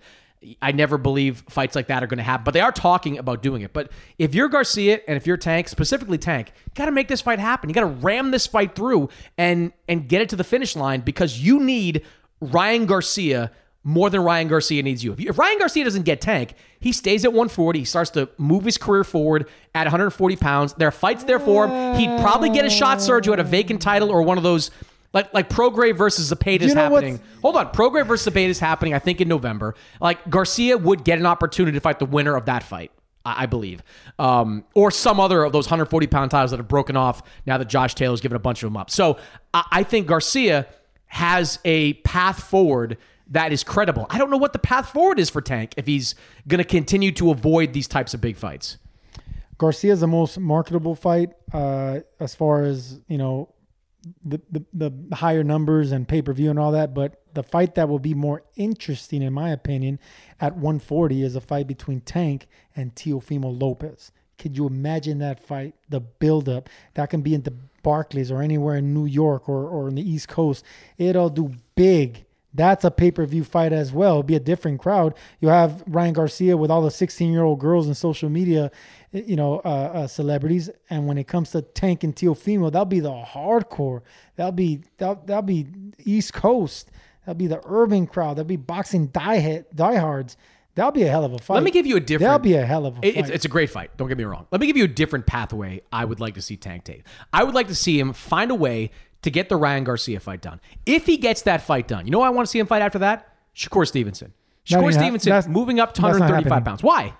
[0.62, 2.44] I never believe fights like that are going to happen.
[2.44, 3.72] But they are talking about doing it.
[3.72, 7.20] But if you're Garcia and if you're Tank, specifically Tank, you got to make this
[7.20, 7.68] fight happen.
[7.68, 11.00] You got to ram this fight through and and get it to the finish line
[11.00, 12.02] because you need
[12.40, 13.50] Ryan Garcia
[13.82, 15.12] more than Ryan Garcia needs you.
[15.12, 17.78] If, you- if Ryan Garcia doesn't get Tank, he stays at 140.
[17.78, 20.74] He starts to move his career forward at 140 pounds.
[20.74, 21.94] There are fights there for him.
[21.98, 24.70] He'd probably get a shot, Sergio, at a vacant title or one of those.
[25.16, 27.20] Like like Prograis versus Zepeda is You know what's- happening.
[27.40, 28.92] Hold on, Prograis versus Zepeda is happening.
[28.92, 29.74] I think in November.
[29.98, 32.92] Like Garcia would get an opportunity to fight the winner of that fight.
[33.24, 33.82] I I believe,
[34.18, 37.64] um, or some other of those 140 pound titles that have broken off now that
[37.64, 38.90] Josh Taylor's given a bunch of them up.
[38.90, 39.16] So
[39.54, 40.66] I, I think Garcia
[41.06, 42.98] has a path forward
[43.30, 44.06] that is credible.
[44.10, 46.14] I don't know what the path forward is for Tank if he's
[46.46, 48.76] going to continue to avoid these types of big fights.
[49.56, 53.48] Garcia's the most marketable fight uh, as far as you know
[54.24, 56.94] the, the, the higher numbers and pay per view and all that.
[56.94, 59.98] But the fight that will be more interesting, in my opinion,
[60.40, 64.12] at 140 is a fight between Tank and Teofimo Lopez.
[64.38, 65.74] Could you imagine that fight?
[65.88, 69.68] The build up that can be in the Barclays or anywhere in New York or,
[69.68, 70.64] or in the East Coast.
[70.98, 72.24] It'll do big.
[72.52, 74.12] That's a pay per view fight as well.
[74.12, 75.14] It'll be a different crowd.
[75.40, 78.70] You'll have Ryan Garcia with all the 16 year old girls in social media,
[79.12, 80.70] you know, uh, uh, celebrities.
[80.90, 84.02] And when it comes to Tank and Teofimo, that'll be the hardcore.
[84.36, 85.66] That'll be that'll, that'll be
[86.04, 86.90] East Coast.
[87.24, 88.36] That'll be the urban crowd.
[88.36, 90.36] That'll be boxing die diehards.
[90.76, 91.54] That'll be a hell of a fight.
[91.54, 92.28] Let me give you a different.
[92.28, 93.24] That'll be a hell of a it- fight.
[93.24, 93.96] It's, it's a great fight.
[93.96, 94.46] Don't get me wrong.
[94.50, 95.80] Let me give you a different pathway.
[95.90, 97.04] I would like to see Tank take.
[97.32, 98.90] I would like to see him find a way
[99.22, 100.60] to get the Ryan Garcia fight done.
[100.84, 102.98] If he gets that fight done, you know, I want to see him fight after
[103.00, 103.34] that.
[103.56, 104.34] Shakur Stevenson.
[104.66, 106.82] Shakur Stevenson that's- moving up to 135 pounds.
[106.82, 107.14] Why?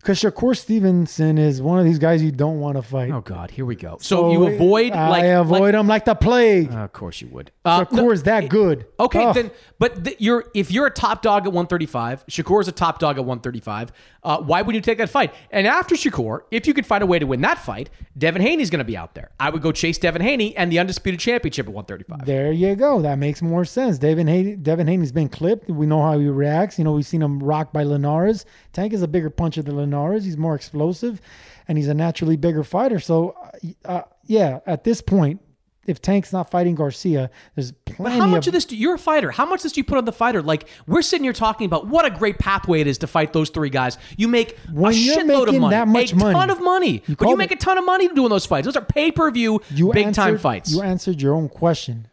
[0.00, 3.10] Because Shakur Stevenson is one of these guys you don't want to fight.
[3.10, 3.98] Oh God, here we go.
[4.00, 6.72] So, you avoid I like avoid like- him like the plague.
[6.72, 7.50] of course you would.
[7.66, 8.86] Uh, Shakur is that good.
[8.98, 12.72] Okay, then, but th- you're if you're a top dog at 135, Shakur is a
[12.72, 13.92] top dog at 135.
[14.22, 15.34] Uh, why would you take that fight?
[15.50, 18.70] And after Shakur, if you could find a way to win that fight, Devin Haney's
[18.70, 19.30] going to be out there.
[19.38, 22.26] I would go chase Devin Haney and the undisputed championship at 135.
[22.26, 23.02] There you go.
[23.02, 23.98] That makes more sense.
[23.98, 25.68] Devin Haney, Devin Haney's been clipped.
[25.70, 26.78] We know how he reacts.
[26.78, 28.46] You know, we've seen him rocked by Linares.
[28.72, 29.89] Tank is a bigger puncher than Linares.
[30.24, 31.20] He's more explosive,
[31.68, 32.98] and he's a naturally bigger fighter.
[33.00, 33.36] So,
[33.84, 35.40] uh, yeah, at this point,
[35.86, 38.94] if Tank's not fighting Garcia, there's But plenty how much of of this do you're
[38.94, 39.30] a fighter?
[39.30, 40.40] How much does you put on the fighter?
[40.42, 43.48] Like we're sitting here talking about what a great pathway it is to fight those
[43.50, 43.98] three guys.
[44.16, 47.02] You make When a shitload of money, that much a money, ton of money.
[47.06, 48.66] you but you make it- a ton of money doing those fights.
[48.66, 49.60] Those are pay per view,
[49.92, 50.70] big time fights.
[50.70, 52.06] You answered your own question.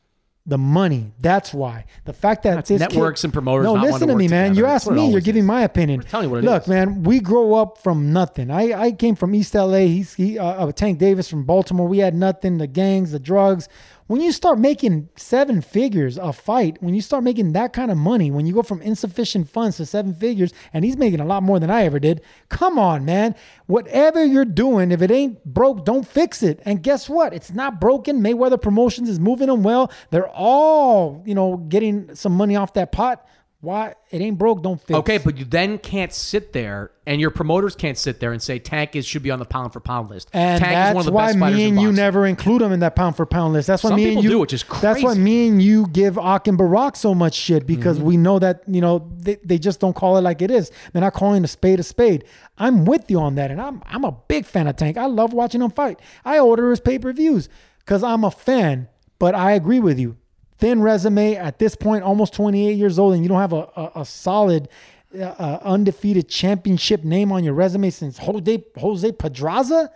[0.50, 1.12] The money.
[1.20, 1.84] That's why.
[2.06, 4.52] The fact that That's this networks kid, and promoters No, not listen to me, man.
[4.52, 4.68] You together.
[4.68, 5.02] asked That's what it me.
[5.02, 6.00] You're always giving my opinion.
[6.02, 6.68] Tell me what it Look, is.
[6.70, 7.04] man.
[7.04, 8.50] We grow up from nothing.
[8.50, 9.80] I I came from East LA.
[9.80, 11.86] He's he, uh, uh, Tank Davis from Baltimore.
[11.86, 12.60] We had nothing.
[12.60, 13.68] The gangs, the drugs.
[14.08, 17.98] When you start making seven figures a fight, when you start making that kind of
[17.98, 21.44] money, when you go from insufficient funds to seven figures, and he's making a lot
[21.44, 22.22] more than I ever did.
[22.48, 23.36] Come on, man.
[23.66, 26.62] Whatever you're doing, if it ain't broke, don't fix it.
[26.64, 27.34] And guess what?
[27.34, 28.22] It's not broken.
[28.22, 29.92] Mayweather Promotions is moving them well.
[30.10, 33.28] They're all, you know, getting some money off that pot.
[33.60, 34.62] Why it ain't broke?
[34.62, 34.96] Don't fix.
[35.00, 38.60] Okay, but you then can't sit there, and your promoters can't sit there and say
[38.60, 40.30] Tank is should be on the pound for pound list.
[40.32, 42.72] And Tank that's is one of the why best me and you never include them
[42.72, 43.66] in that pound for pound list.
[43.68, 44.82] That's why Some me people and you do, which is crazy.
[44.84, 48.06] That's why me and you give Ak and Barak so much shit because Mm-hmm.
[48.06, 50.72] we know that you know they, they just don't call it like it is.
[50.94, 52.26] They're not calling a spade a spade.
[52.60, 54.98] I'm with you on that, and I'm I'm a big fan of Tank.
[54.98, 56.00] I love watching him fight.
[56.24, 57.50] I order his pay per views
[57.80, 58.88] because I'm a fan.
[59.20, 60.18] But I agree with you.
[60.58, 63.92] Thin resume at this point, almost 28 years old, and you don't have a a,
[64.02, 64.70] a solid.
[65.18, 69.90] Uh, uh, undefeated championship name on your resume since Jose Jose Pedraza,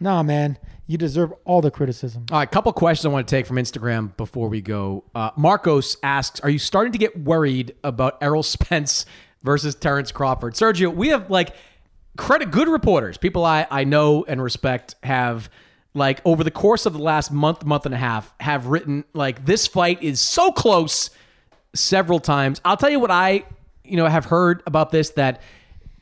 [0.00, 0.56] nah, man,
[0.86, 2.24] you deserve all the criticism.
[2.30, 5.04] All right, couple questions I want to take from Instagram before we go.
[5.14, 9.06] Uh, Marcos asks, "Are you starting to get worried about Errol Spence
[9.42, 11.54] versus Terrence Crawford?" Sergio, we have like
[12.16, 15.50] credit good reporters, people I I know and respect have
[15.94, 19.46] like over the course of the last month, month and a half, have written like
[19.46, 21.10] this fight is so close
[21.74, 22.60] several times.
[22.64, 23.44] I'll tell you what I
[23.84, 25.40] you know have heard about this that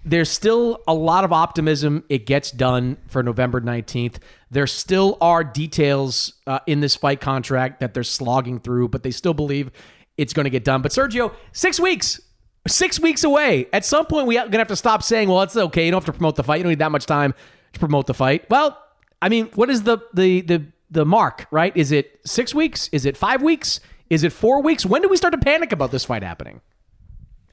[0.04, 4.16] there's still a lot of optimism it gets done for November 19th.
[4.50, 9.12] There still are details uh, in this fight contract that they're slogging through, but they
[9.12, 9.70] still believe
[10.18, 10.82] it's going to get done.
[10.82, 12.20] But Sergio, six weeks,
[12.66, 13.68] six weeks away.
[13.72, 15.84] At some point, we're going to have to stop saying, well, it's okay.
[15.84, 16.56] You don't have to promote the fight.
[16.56, 17.32] You don't need that much time
[17.72, 18.50] to promote the fight.
[18.50, 18.76] Well,
[19.22, 21.74] I mean, what is the, the, the, the mark, right?
[21.76, 22.88] Is it six weeks?
[22.92, 23.80] Is it five weeks?
[24.10, 24.84] Is it four weeks?
[24.84, 26.60] When do we start to panic about this fight happening?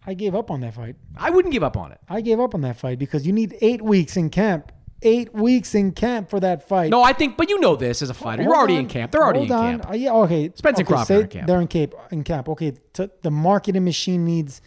[0.05, 0.95] I gave up on that fight.
[1.15, 1.99] I wouldn't give up on it.
[2.09, 4.71] I gave up on that fight because you need eight weeks in camp.
[5.01, 6.89] Eight weeks in camp for that fight.
[6.89, 8.43] No, I think, but you know this as a fighter.
[8.43, 8.79] You're already on.
[8.81, 9.11] in camp.
[9.13, 9.79] They're already Hold in on.
[9.79, 9.89] camp.
[9.91, 10.51] Uh, yeah, okay.
[10.55, 11.47] Spence and okay, Crawford in camp.
[11.47, 11.93] They're in camp.
[12.11, 12.49] In camp.
[12.49, 14.61] Okay, t- the marketing machine needs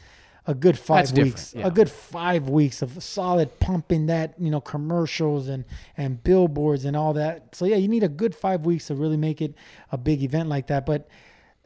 [0.47, 1.55] a good five That's weeks.
[1.55, 1.66] yeah.
[1.66, 5.64] A good five weeks of solid pumping that you know commercials and
[5.97, 7.55] and billboards and all that.
[7.55, 9.55] So yeah, you need a good five weeks to really make it
[9.90, 10.84] a big event like that.
[10.84, 11.09] But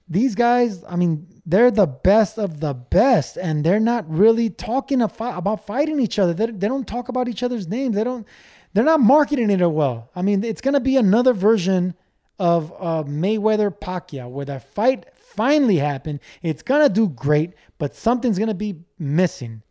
[0.08, 5.02] these guys, I mean, they're the best of the best, and they're not really talking
[5.02, 6.32] about fighting each other.
[6.32, 7.96] They, they don't talk about each other's names.
[7.96, 8.26] They don't.
[8.72, 10.10] They're not marketing it well.
[10.14, 11.94] I mean, it's gonna be another version
[12.38, 15.06] of uh, Mayweather Pacquiao, where that fight
[15.36, 16.20] finally happened.
[16.42, 19.62] It's gonna do great, but something's gonna be missing.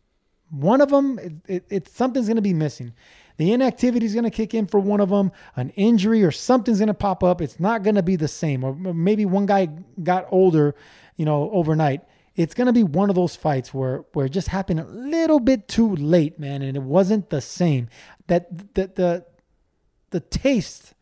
[0.50, 2.94] One of them, it, it, it's something's gonna be missing.
[3.36, 5.30] The inactivity is going to kick in for one of them.
[5.56, 7.40] An injury or something's going to pop up.
[7.40, 8.64] It's not going to be the same.
[8.64, 9.66] Or maybe one guy
[10.02, 10.74] got older,
[11.16, 12.02] you know, overnight.
[12.34, 15.40] It's going to be one of those fights where where it just happened a little
[15.40, 17.88] bit too late, man, and it wasn't the same.
[18.26, 19.26] That the the
[20.10, 20.94] the taste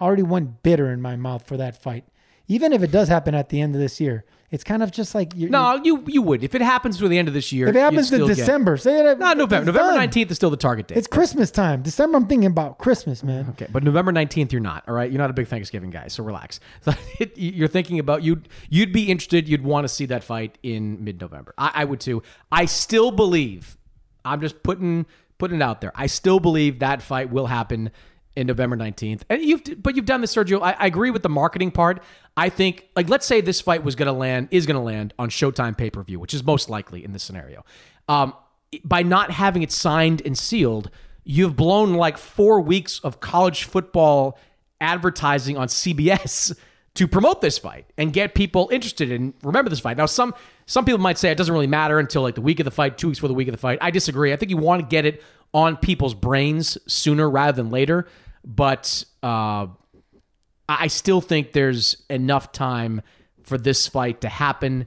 [0.00, 2.04] already went bitter in my mouth for that fight.
[2.48, 5.14] Even if it does happen at the end of this year, it's kind of just
[5.14, 7.68] like you No, you you would if it happens through the end of this year.
[7.68, 9.18] If it happens in still get- December, say it.
[9.18, 9.66] No, November.
[9.66, 10.96] November nineteenth is still the target date.
[10.96, 11.82] It's Christmas time.
[11.82, 13.48] December, I'm thinking about Christmas, man.
[13.50, 14.84] Okay, but November nineteenth, you're not.
[14.88, 16.60] All right, you're not a big Thanksgiving guy, so relax.
[16.82, 19.46] So it, you're thinking about you'd you'd be interested.
[19.48, 21.52] You'd want to see that fight in mid November.
[21.58, 22.22] I, I would too.
[22.50, 23.76] I still believe.
[24.24, 25.04] I'm just putting
[25.36, 25.92] putting it out there.
[25.94, 27.90] I still believe that fight will happen
[28.36, 29.24] in November nineteenth.
[29.28, 30.62] And you've but you've done this, Sergio.
[30.62, 32.02] I, I agree with the marketing part.
[32.38, 35.12] I think like let's say this fight was going to land is going to land
[35.18, 37.64] on Showtime pay per view, which is most likely in this scenario.
[38.08, 38.32] Um,
[38.84, 40.88] by not having it signed and sealed,
[41.24, 44.38] you've blown like four weeks of college football
[44.80, 46.56] advertising on CBS
[46.94, 49.96] to promote this fight and get people interested in remember this fight.
[49.96, 50.32] Now some
[50.66, 52.98] some people might say it doesn't really matter until like the week of the fight,
[52.98, 53.78] two weeks before the week of the fight.
[53.80, 54.32] I disagree.
[54.32, 58.06] I think you want to get it on people's brains sooner rather than later.
[58.44, 59.66] But uh,
[60.68, 63.02] I still think there's enough time
[63.42, 64.86] for this fight to happen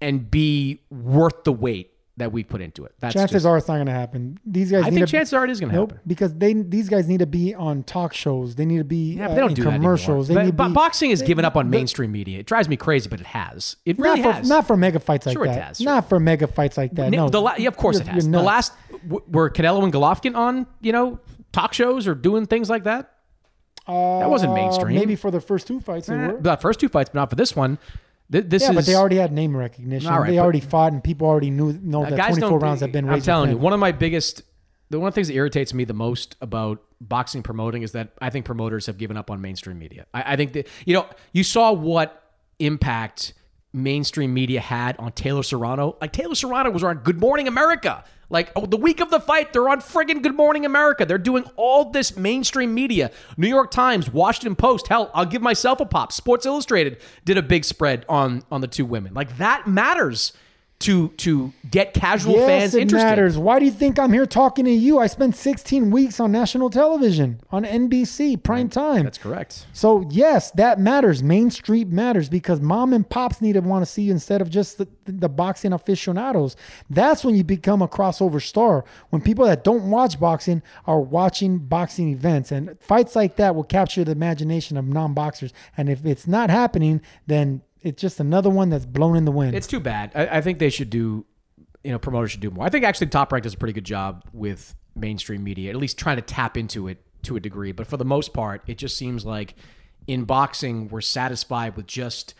[0.00, 2.92] and be worth the wait that we put into it.
[3.00, 4.38] That's chances just- are it's not going to happen.
[4.44, 4.84] These guys.
[4.84, 6.02] I think to, chances are it is gonna nope, happen.
[6.06, 8.54] because they these guys need to be on talk shows.
[8.54, 10.28] They need to be Yeah, uh, they don't in do commercials.
[10.28, 12.38] They But, need but be, boxing has they- given up on the- mainstream media.
[12.40, 13.76] It drives me crazy, but it has.
[13.86, 14.46] It Not really for, has.
[14.48, 15.62] not for mega fights like Sure it that.
[15.68, 15.86] has, sure.
[15.86, 17.10] Not for mega fights like that.
[17.10, 18.28] No, the la- yeah, of course You're- it has.
[18.28, 18.72] The last
[19.08, 21.18] were Canelo and Golovkin on, you know,
[21.52, 23.08] talk shows or doing things like that.
[23.86, 24.94] That wasn't Uh, mainstream.
[24.96, 26.38] Maybe for the first two fights, they were.
[26.40, 27.78] the first two fights, but not for this one.
[28.30, 30.08] Th- This yeah, is but they already had name recognition.
[30.10, 32.92] Right, they already fought, and people already knew know Uh, that 24 don't- rounds have
[32.92, 34.42] been I'm telling you, one of my biggest,
[34.90, 38.10] the one of the things that irritates me the most about boxing promoting is that
[38.20, 40.06] I think promoters have given up on mainstream media.
[40.14, 42.22] I, I think that you know you saw what
[42.58, 43.34] impact
[43.72, 45.96] mainstream media had on Taylor Serrano.
[46.00, 48.04] Like Taylor Serrano was on Good Morning America.
[48.32, 51.04] Like oh, the week of the fight, they're on friggin' Good Morning America.
[51.04, 53.10] They're doing all this mainstream media.
[53.36, 54.88] New York Times, Washington Post.
[54.88, 56.12] Hell, I'll give myself a pop.
[56.12, 59.12] Sports Illustrated did a big spread on on the two women.
[59.12, 60.32] Like that matters
[60.82, 63.06] to to get casual yes, fans it interested.
[63.06, 63.38] matters.
[63.38, 64.98] Why do you think I'm here talking to you?
[64.98, 69.04] I spent 16 weeks on national television on NBC prime time.
[69.04, 69.66] That's correct.
[69.72, 71.22] So yes, that matters.
[71.22, 74.50] Main Street matters because mom and pops need to want to see you instead of
[74.50, 76.56] just the, the boxing aficionados.
[76.90, 78.84] That's when you become a crossover star.
[79.10, 83.64] When people that don't watch boxing are watching boxing events and fights like that will
[83.64, 85.52] capture the imagination of non-boxers.
[85.76, 89.54] And if it's not happening, then it's just another one that's blown in the wind.
[89.54, 90.12] It's too bad.
[90.14, 91.26] I, I think they should do,
[91.84, 92.64] you know, promoters should do more.
[92.64, 95.98] I think actually Top Rank does a pretty good job with mainstream media, at least
[95.98, 97.72] trying to tap into it to a degree.
[97.72, 99.54] But for the most part, it just seems like
[100.06, 102.34] in boxing, we're satisfied with just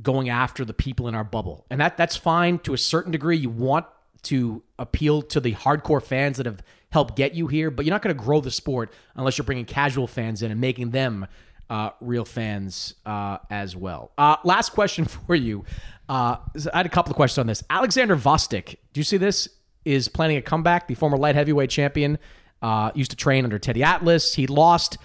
[0.00, 1.66] going after the people in our bubble.
[1.70, 3.36] And that that's fine to a certain degree.
[3.36, 3.86] You want
[4.22, 8.02] to appeal to the hardcore fans that have helped get you here, but you're not
[8.02, 11.26] going to grow the sport unless you're bringing casual fans in and making them
[11.70, 14.12] uh, real fans uh, as well.
[14.18, 15.64] Uh, last question for you.
[16.08, 16.36] Uh,
[16.72, 17.62] I had a couple of questions on this.
[17.68, 19.48] Alexander Gvozdyk, do you see this?
[19.84, 20.86] Is planning a comeback.
[20.86, 22.18] The former light heavyweight champion
[22.60, 24.34] uh, used to train under Teddy Atlas.
[24.34, 24.98] He lost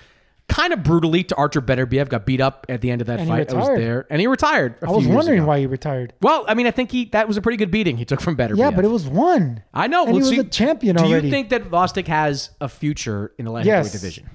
[0.49, 2.09] kind of brutally to Artur Beterbiev.
[2.09, 3.53] Got beat up at the end of that And fight.
[3.53, 4.76] I was there, and he retired.
[4.86, 6.14] I was wondering why he retired.
[6.22, 8.36] Well, I mean, I think he that was a pretty good beating he took from
[8.36, 8.57] Beterbiev.
[8.57, 9.64] Yeah, but it was one.
[9.74, 10.05] I know.
[10.05, 11.22] And Well, he was a champion do already.
[11.22, 13.86] Do you think that Gvozdyk has a future in the light Yes.
[13.86, 14.30] heavyweight division?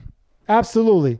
[0.48, 1.18] Absolutely.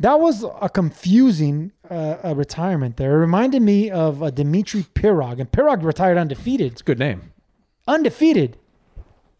[0.00, 3.12] That was a confusing uh, a retirement there.
[3.12, 6.72] It reminded me of uh, Dmitry Pirog, and Pirog retired undefeated.
[6.72, 7.34] It's a good name.
[7.86, 8.56] Undefeated.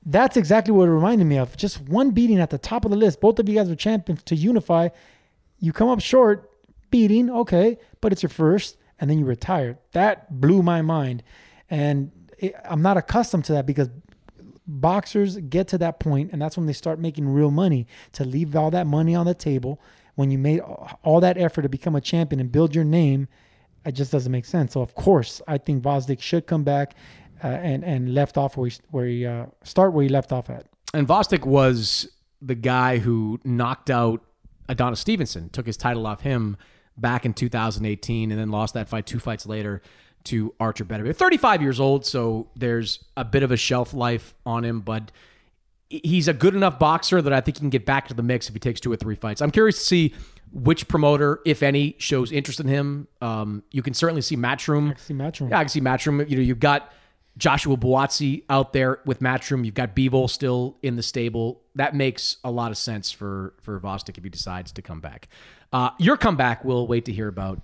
[0.05, 1.57] That's exactly what it reminded me of.
[1.57, 3.23] Just one beating at the top of the list.
[3.23, 4.91] Both of you guys were champions to unify.
[5.61, 6.51] You come up short,
[6.91, 9.79] beating, okay, but it's your first, and then you retire.
[9.93, 11.23] That blew my mind.
[11.71, 13.89] And it, I'm not accustomed to that because
[14.67, 18.55] boxers get to that point and that's when they start making real money to leave
[18.55, 19.81] all that money on the table
[20.21, 20.61] when you made
[21.03, 23.27] all that effort to become a champion and build your name
[23.85, 26.95] it just doesn't make sense so of course i think Gvozdyk should come back
[27.43, 30.51] uh, and and left off where he, where he uh, start where he left off
[30.51, 32.09] at And Gvozdyk was
[32.43, 34.23] the guy who knocked out
[34.69, 36.57] Adonis Stevenson, took his title off him
[36.97, 39.83] back in 2018, and then lost that fight two fights later
[40.25, 41.17] to Artur Beterbiev.
[41.17, 45.11] 35 years old, so there's a bit of a shelf life on him, but
[45.91, 48.49] he's a good enough boxer that I think he can get back to the mix
[48.49, 49.43] if he takes two or three fights.
[49.43, 50.15] I'm curious to see
[50.53, 53.09] which promoter, if any, shows interest in him.
[53.21, 54.99] Um, you can certainly see Matchroom.
[54.99, 55.51] see Matchroom.
[55.51, 56.29] Yeah, I can see Matchroom.
[56.31, 56.93] You know, you've got
[57.37, 59.65] Joshua Buatsi out there with Matchroom.
[59.65, 61.61] You've got Bivol still in the stable.
[61.75, 65.29] That makes a lot of sense for for Gvozdyk if he decides to come back.
[65.73, 67.61] Uh, your comeback, we'll wait to hear about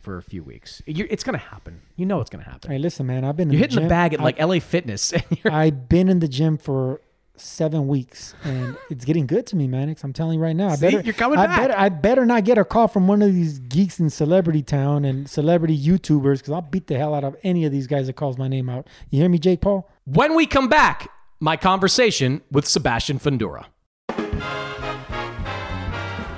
[0.00, 0.80] for a few weeks.
[0.86, 1.82] You're, it's going to happen.
[1.96, 2.70] You know it's going to happen.
[2.70, 3.88] hey listen man i've been You're in hitting the gym.
[3.88, 5.12] bag at I- like LA Fitness.
[5.44, 7.00] I've been in the gym for
[7.40, 10.04] seven weeks, and it's getting good to me, Mannix.
[10.04, 10.68] I'm telling you right now.
[10.68, 10.80] I See?
[10.86, 11.58] better, You're coming I back.
[11.60, 15.04] Better, I better not get a call from one of these geeks in Celebrity Town
[15.04, 18.14] and celebrity YouTubers because I'll beat the hell out of any of these guys that
[18.16, 18.86] calls my name out.
[19.10, 19.88] You hear me, Jake Paul?
[20.04, 21.08] When we come back,
[21.40, 23.66] my conversation with Sebastian Fundora.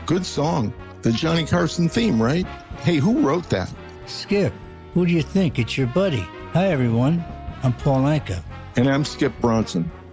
[0.06, 0.74] Good song.
[1.02, 2.44] The Johnny Carson theme, right?
[2.82, 3.72] Hey, who wrote that?
[4.06, 4.52] Skip,
[4.92, 5.58] who do you think?
[5.58, 6.26] It's your buddy.
[6.52, 7.24] Hi, everyone.
[7.62, 8.42] I'm Paul Anka.
[8.76, 9.90] And I'm Skip Bronson.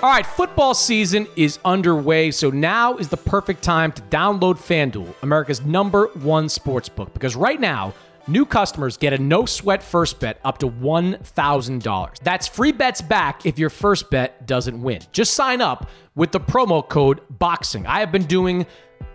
[0.00, 5.12] All right, football season is underway, so now is the perfect time to download FanDuel,
[5.22, 7.92] America's number one sports book, because right now,
[8.28, 12.18] new customers get a no sweat first bet up to $1,000.
[12.20, 15.00] That's free bets back if your first bet doesn't win.
[15.10, 17.84] Just sign up with the promo code BOXING.
[17.84, 18.66] I have been doing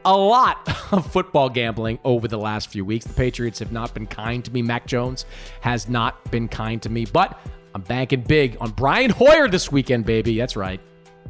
[0.03, 3.05] a lot of football gambling over the last few weeks.
[3.05, 4.61] The Patriots have not been kind to me.
[4.61, 5.25] Mac Jones
[5.61, 7.39] has not been kind to me, but
[7.74, 10.38] I'm banking big on Brian Hoyer this weekend, baby.
[10.38, 10.80] That's right.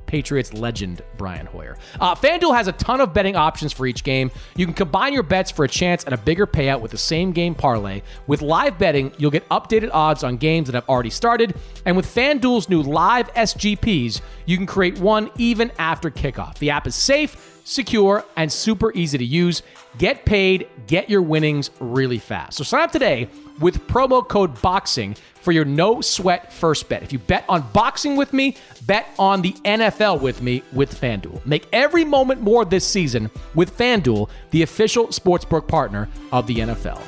[0.05, 1.75] Patriots legend Brian Hoyer.
[1.99, 4.29] Uh, FanDuel has a ton of betting options for each game.
[4.55, 7.31] You can combine your bets for a chance at a bigger payout with the same
[7.31, 8.03] game parlay.
[8.27, 11.55] With live betting, you'll get updated odds on games that have already started.
[11.85, 16.59] And with FanDuel's new live SGPs, you can create one even after kickoff.
[16.59, 19.63] The app is safe, secure, and super easy to use.
[19.97, 22.57] Get paid, get your winnings really fast.
[22.57, 23.29] So sign up today
[23.59, 27.03] with promo code BOXING for your no sweat first bet.
[27.03, 31.45] If you bet on boxing with me, bet on the NFL with me with FanDuel.
[31.45, 37.01] Make every moment more this season with FanDuel, the official sportsbook partner of the NFL.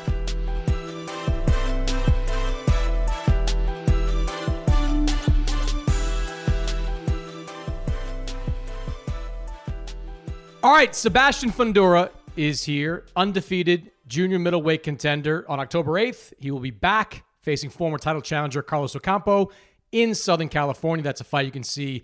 [10.62, 15.45] All right, Sebastian Fundora is here, undefeated junior middleweight contender.
[15.49, 19.51] On October 8th, he will be back facing former title challenger Carlos Ocampo
[19.91, 21.03] in Southern California.
[21.03, 22.01] That's a fight you can see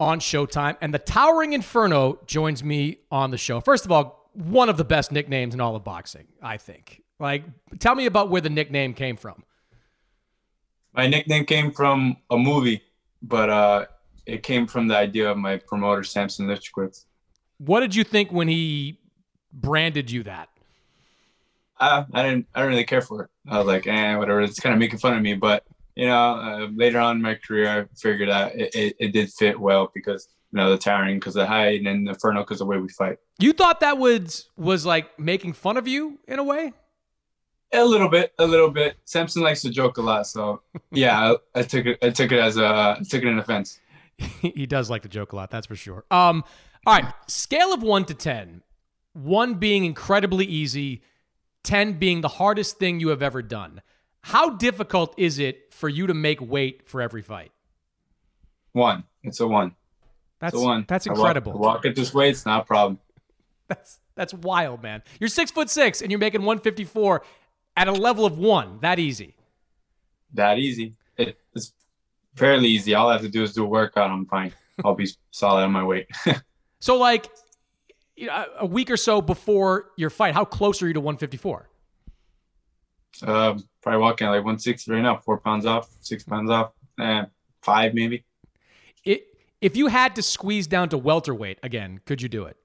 [0.00, 3.60] on Showtime, and the Towering Inferno joins me on the show.
[3.60, 7.02] First of all, one of the best nicknames in all of boxing, I think.
[7.20, 7.44] Like,
[7.78, 9.44] tell me about where the nickname came from.
[10.94, 12.82] My nickname came from a movie,
[13.20, 13.86] but uh,
[14.24, 17.04] it came from the idea of my promoter, Sampson Lewkowicz.
[17.58, 19.00] What did you think when he
[19.52, 20.48] branded you that?
[21.82, 22.46] Uh, I didn't.
[22.54, 23.30] I didn't really care for it.
[23.48, 24.40] I was like, eh, whatever.
[24.40, 25.34] It's kind of making fun of me.
[25.34, 25.64] But
[25.96, 29.32] you know, uh, later on in my career, I figured out it, it, it did
[29.32, 32.66] fit well because you know the towering because the height and the inferno because the
[32.66, 33.18] way we fight.
[33.40, 36.72] You thought that was was like making fun of you in a way.
[37.72, 38.98] A little bit, a little bit.
[39.04, 40.62] Sampson likes to joke a lot, so
[40.92, 41.98] yeah, I, I took it.
[42.00, 43.80] I took it as a I took it an offense.
[44.40, 46.04] he does like to joke a lot, that's for sure.
[46.12, 46.44] Um,
[46.86, 48.62] all right, scale of one to ten,
[49.14, 51.02] one being incredibly easy,
[51.62, 53.80] ten being the hardest thing you have ever done.
[54.22, 57.50] How difficult is it for you to make weight for every fight?
[58.72, 59.04] One.
[59.22, 59.74] It's a one.
[60.38, 60.84] That's it's a one.
[60.88, 61.52] That's I walk- incredible.
[61.52, 62.98] I walk, at this weight, it's not a problem.
[63.68, 65.02] That's that's wild, man.
[65.18, 67.22] You're six foot six and you're making 154
[67.76, 68.78] at a level of one.
[68.82, 69.34] That easy.
[70.34, 70.94] That easy.
[71.16, 71.72] It, it's
[72.36, 72.94] fairly easy.
[72.94, 74.10] All I have to do is do a workout.
[74.10, 74.52] I'm fine.
[74.84, 76.08] I'll be solid on my weight.
[76.80, 77.30] So like
[78.16, 81.68] you know, a week or so before your fight, how close are you to 154?
[83.22, 85.16] um, probably walking like 160 right now.
[85.18, 87.24] Four pounds off, six pounds off, eh,
[87.62, 88.24] five maybe.
[89.04, 89.26] It,
[89.60, 92.56] if you had to squeeze down to welterweight again, could you do it?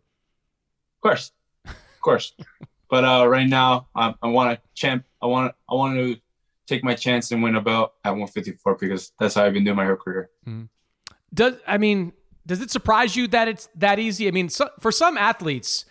[0.97, 1.31] Of course,
[1.65, 2.33] of course.
[2.89, 5.05] but uh, right now, I, I want to champ.
[5.21, 5.53] I want.
[5.69, 6.17] I want to
[6.65, 9.77] take my chance and win a belt at 154 because that's how I've been doing
[9.77, 10.29] my whole career.
[11.33, 12.13] Does I mean,
[12.47, 14.27] does it surprise you that it's that easy?
[14.27, 15.85] I mean, so, for some athletes,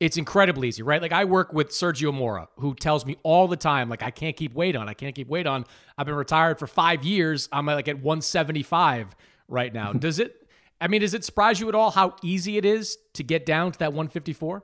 [0.00, 1.00] it's incredibly easy, right?
[1.02, 4.34] Like I work with Sergio Mora, who tells me all the time, like I can't
[4.34, 4.88] keep weight on.
[4.88, 5.66] I can't keep weight on.
[5.98, 7.48] I've been retired for five years.
[7.52, 9.14] I'm like at 175
[9.46, 9.92] right now.
[10.06, 10.36] does it?
[10.80, 13.72] I mean, does it surprise you at all how easy it is to get down
[13.72, 14.62] to that 154?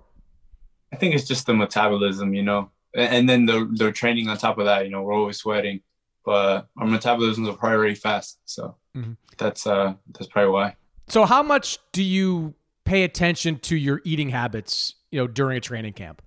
[0.93, 4.57] I think it's just the metabolism, you know, and, then the the training on top
[4.57, 4.87] of that.
[4.87, 5.83] You know, we're always sweating,
[6.25, 9.19] but our metabolisms are probably very fast, so Mhm.
[9.37, 10.77] that's uh that's probably why.
[11.09, 12.55] So, how much do you
[12.85, 14.95] pay attention to your eating habits?
[15.11, 16.23] You know, during a training camp.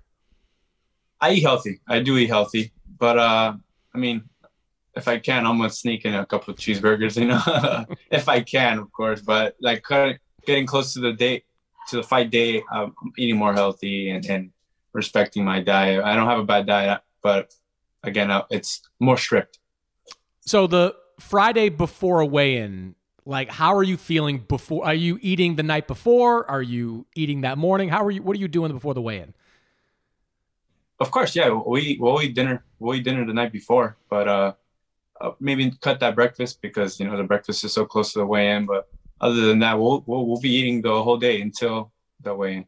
[1.21, 1.81] I eat healthy.
[1.87, 3.53] I do eat healthy, but uh,
[3.93, 4.23] I mean,
[4.95, 7.19] if I can, I'm gonna sneak in a couple of cheeseburgers.
[7.19, 9.21] You know, if I can, of course.
[9.21, 9.83] But like
[10.45, 11.43] getting close to the date,
[11.89, 14.51] to the fight day, I'm eating more healthy and, and
[14.93, 16.03] respecting my diet.
[16.03, 17.53] I don't have a bad diet, but
[18.03, 19.59] again, uh, it's more strict.
[20.41, 22.95] So the Friday before a weigh-in,
[23.29, 24.85] like how are you feeling before?
[24.85, 26.49] Are you eating the night before?
[26.49, 27.87] Are you eating that morning?
[27.87, 28.23] How are you?
[28.23, 29.35] What are you doing before the weigh-in?
[30.99, 32.65] Of course, yeah, we we'll eat dinner.
[32.79, 34.53] We'll eat dinner the night before, but uh,
[35.21, 38.25] uh, maybe cut that breakfast because you know the breakfast is so close to the
[38.25, 38.65] weigh-in.
[38.65, 38.89] But
[39.21, 42.65] other than that, we'll we'll, we'll be eating the whole day until the weigh-in.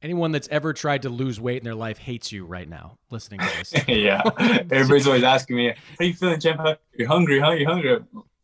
[0.00, 2.96] Anyone that's ever tried to lose weight in their life hates you right now.
[3.10, 4.22] Listening to this, yeah,
[4.70, 6.80] everybody's always asking me, "How are you feeling, champ?
[6.96, 7.50] You're hungry, huh?
[7.50, 7.98] You're hungry?"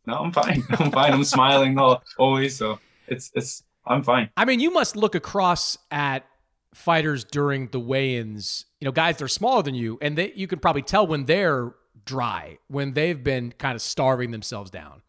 [0.07, 0.63] No, I'm fine.
[0.79, 1.13] I'm fine.
[1.13, 4.29] I'm smiling all, always, so it's it's I'm fine.
[4.37, 6.25] I mean, you must look across at
[6.73, 8.65] fighters during the weigh-ins.
[8.79, 11.25] You know, guys that are smaller than you, and they you can probably tell when
[11.25, 11.73] they're
[12.05, 15.01] dry, when they've been kind of starving themselves down.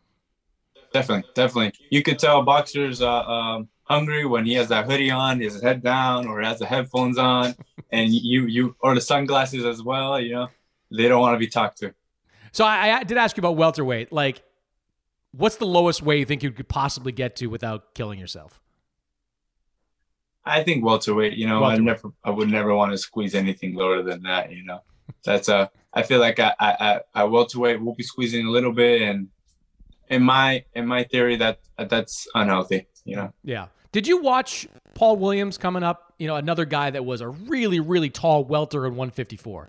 [0.92, 1.72] Definitely, definitely.
[1.90, 5.82] You could tell boxers uh, um, hungry when he has that hoodie on, his head
[5.82, 7.54] down, or has the headphones on,
[7.90, 10.18] and you you or the sunglasses as well.
[10.20, 10.48] You know,
[10.90, 11.92] they don't want to be talked to.
[12.52, 14.12] So I, I did ask you about welterweight.
[14.12, 14.42] Like,
[15.36, 18.60] what's the lowest way you think you could possibly get to without killing yourself?
[20.44, 21.34] I think welterweight.
[21.36, 24.52] You know, I never, I would never want to squeeze anything lower than that.
[24.52, 24.80] You know,
[25.24, 25.70] that's a.
[25.92, 29.28] I feel like I, I, I, I welterweight will be squeezing a little bit, and
[30.08, 32.86] in my, in my theory, that that's unhealthy.
[33.04, 33.32] You know.
[33.42, 33.66] Yeah.
[33.92, 36.12] Did you watch Paul Williams coming up?
[36.18, 39.68] You know, another guy that was a really, really tall welter in 154.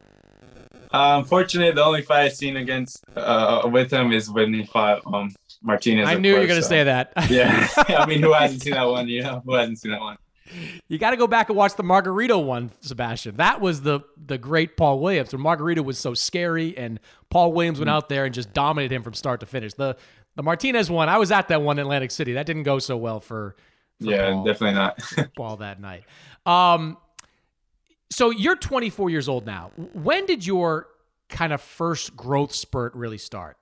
[0.92, 5.02] Uh, unfortunately, the only fight I've seen against uh, with him is when he fought
[5.06, 6.08] um, Martinez.
[6.08, 7.14] I knew you were going to so- say that.
[7.30, 9.08] Yeah, I mean, who hasn't seen that one?
[9.08, 10.18] You know, who hasn't seen that one?
[10.88, 13.36] You got to go back and watch the Margarito one, Sebastian.
[13.36, 15.34] That was the the great Paul Williams.
[15.34, 17.94] When Margarito was so scary, and Paul Williams went Mhm.
[17.94, 19.74] out there and just dominated him from start to finish.
[19.74, 19.98] The
[20.36, 22.34] the Martinez one, I was at that one in Atlantic City.
[22.34, 23.56] That didn't go so well for,
[24.00, 25.00] for Yeah, Paul, definitely not.
[25.36, 26.04] Paul that night.
[26.46, 26.98] Um,
[28.10, 29.72] so you're 24 years old now.
[29.94, 30.88] When did your
[31.28, 33.58] kind of first growth spurt really start?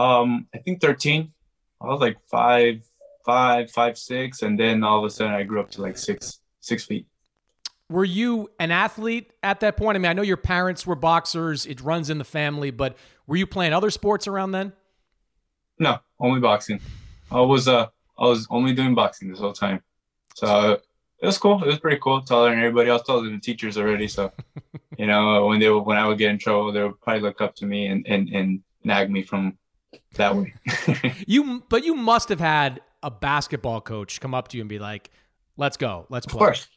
[0.00, 1.32] Um, I think thirteen.
[1.80, 2.82] I was like five,
[3.24, 6.40] five, five, six, and then all of a sudden I grew up to like six,
[6.60, 7.06] six feet.
[7.90, 9.96] Were you an athlete at that point?
[9.96, 11.66] I mean, I know your parents were boxers.
[11.66, 12.96] It runs in the family, but
[13.26, 14.72] were you playing other sports around then?
[15.78, 16.80] No, only boxing.
[17.30, 17.86] I was uh
[18.18, 19.82] I was only doing boxing this whole time,
[20.34, 20.80] so
[21.20, 21.62] it was cool.
[21.62, 22.22] It was pretty cool.
[22.22, 22.90] Taller than everybody.
[22.90, 24.32] I was taller than the teachers already, so
[24.98, 27.54] you know when they when I would get in trouble, they would probably look up
[27.56, 29.58] to me and and and nag me from
[30.14, 30.54] that way.
[31.26, 34.78] you but you must have had a basketball coach come up to you and be
[34.78, 35.10] like,
[35.56, 36.68] "Let's go, let's play." Of course,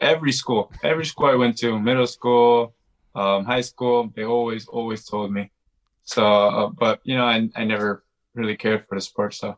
[0.00, 2.74] every school, every school I went to, middle school,
[3.14, 5.50] um, high school, they always always told me.
[6.04, 8.04] So, uh, but you know, I I never
[8.34, 9.56] really cared for the sport stuff.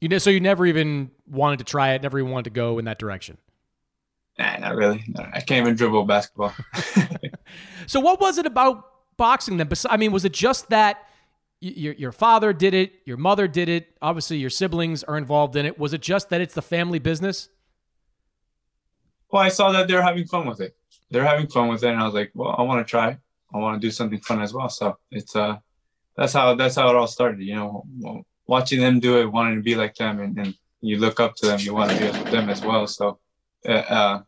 [0.00, 2.78] You know, so you never even wanted to try it, never even wanted to go
[2.78, 3.36] in that direction.
[4.38, 5.04] Nah, not really.
[5.08, 6.54] No, I can't even dribble basketball.
[7.86, 9.68] so, what was it about boxing then?
[9.90, 11.06] I mean, was it just that
[11.60, 15.66] your your father did it, your mother did it, obviously your siblings are involved in
[15.66, 15.78] it.
[15.78, 17.48] Was it just that it's the family business?
[19.30, 20.76] Well, I saw that they're having fun with it.
[21.10, 23.16] They're having fun with it, and I was like, well, I want to try.
[23.52, 24.68] I want to do something fun as well.
[24.68, 25.58] So it's uh,
[26.16, 27.40] that's how that's how it all started.
[27.40, 31.20] You know, watching them do it, wanting to be like them, and, and you look
[31.20, 32.86] up to them, you want to be with them as well.
[32.86, 33.18] So
[33.68, 34.22] uh, uh,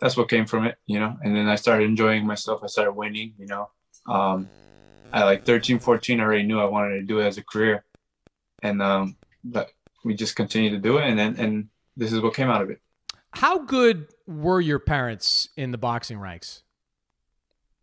[0.00, 1.16] that's what came from it, you know.
[1.22, 2.60] And then I started enjoying myself.
[2.62, 3.70] I started winning, you know.
[4.06, 4.48] Um,
[5.12, 7.84] at like 13, 14, I already knew I wanted to do it as a career,
[8.62, 9.70] and um, but
[10.04, 12.70] we just continued to do it, and then and this is what came out of
[12.70, 12.80] it.
[13.32, 16.62] How good were your parents in the boxing ranks?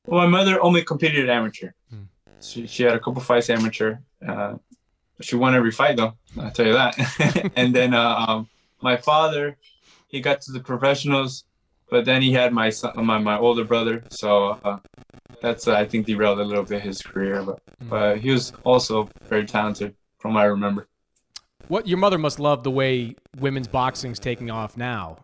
[0.06, 1.72] Well, my mother only competed at amateur.
[1.90, 2.04] Hmm.
[2.42, 3.98] She, she had a couple fights amateur.
[4.26, 4.56] Uh,
[5.22, 6.14] she won every fight though.
[6.40, 7.52] I'll tell you that.
[7.56, 8.50] and then uh, um,
[8.82, 9.58] my father,
[10.08, 11.46] he got to the professionals,
[11.90, 14.04] but then he had my son, my my older brother.
[14.10, 14.80] So uh,
[15.46, 17.44] that's uh, I think derailed a little bit his career.
[17.44, 17.90] But mm.
[17.90, 20.88] but he was also very talented, from what I remember.
[21.68, 25.18] What your mother must love the way women's boxing's taking off now.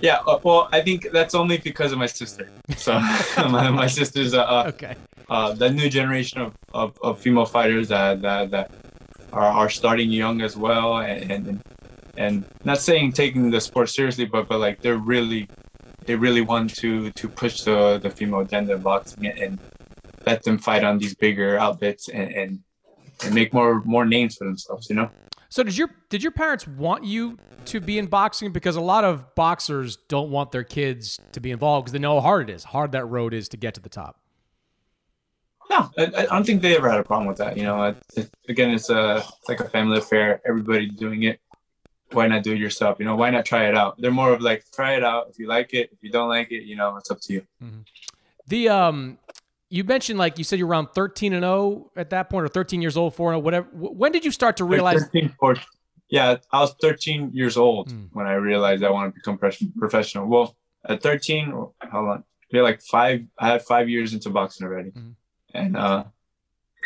[0.00, 2.48] Yeah, uh, well, I think that's only because of my sister.
[2.76, 2.92] So
[3.36, 4.94] my, my sister's uh, uh, okay
[5.28, 8.70] uh, the new generation of, of, of, female fighters that that, that
[9.32, 11.62] are, are starting young as well and, and
[12.16, 15.48] and not saying taking the sport seriously but but like they're really
[16.08, 19.58] they really want to to push the the female gender boxing and
[20.26, 22.60] let them fight on these bigger outlets and, and
[23.24, 25.10] and make more more names for themselves you know
[25.50, 27.36] so did your did your parents want you
[27.66, 31.50] to be in boxing because a lot of boxers don't want their kids to be
[31.50, 33.80] involved because they know how hard it is hard that road is to get to
[33.80, 34.16] the top
[35.70, 37.58] no, I, I, don't think they ever had a problem with that.
[37.58, 40.40] You know, it, it, again, it's a it's like a family affair.
[40.48, 41.40] Everybody's doing it.
[42.12, 42.98] Why not do it yourself?
[42.98, 43.96] You know, why not try it out?
[43.98, 45.28] They're more of like try it out.
[45.30, 47.42] If you like it, if you don't like it, you know, it's up to you.
[47.62, 47.80] Mm-hmm.
[48.46, 49.18] The um,
[49.68, 52.80] you mentioned like you said you're around 13 and 0 at that point, or 13
[52.80, 53.68] years old, four and 0, whatever.
[53.72, 55.02] When did you start to realize?
[55.02, 55.62] 13, 14.
[56.10, 58.08] Yeah, I was 13 years old mm.
[58.12, 59.36] when I realized I wanted to become
[59.78, 60.26] professional.
[60.26, 60.56] Well,
[60.88, 63.24] at 13, hold on, we like five.
[63.38, 64.90] I had five years into boxing already.
[64.92, 65.14] Mm
[65.54, 66.04] and uh,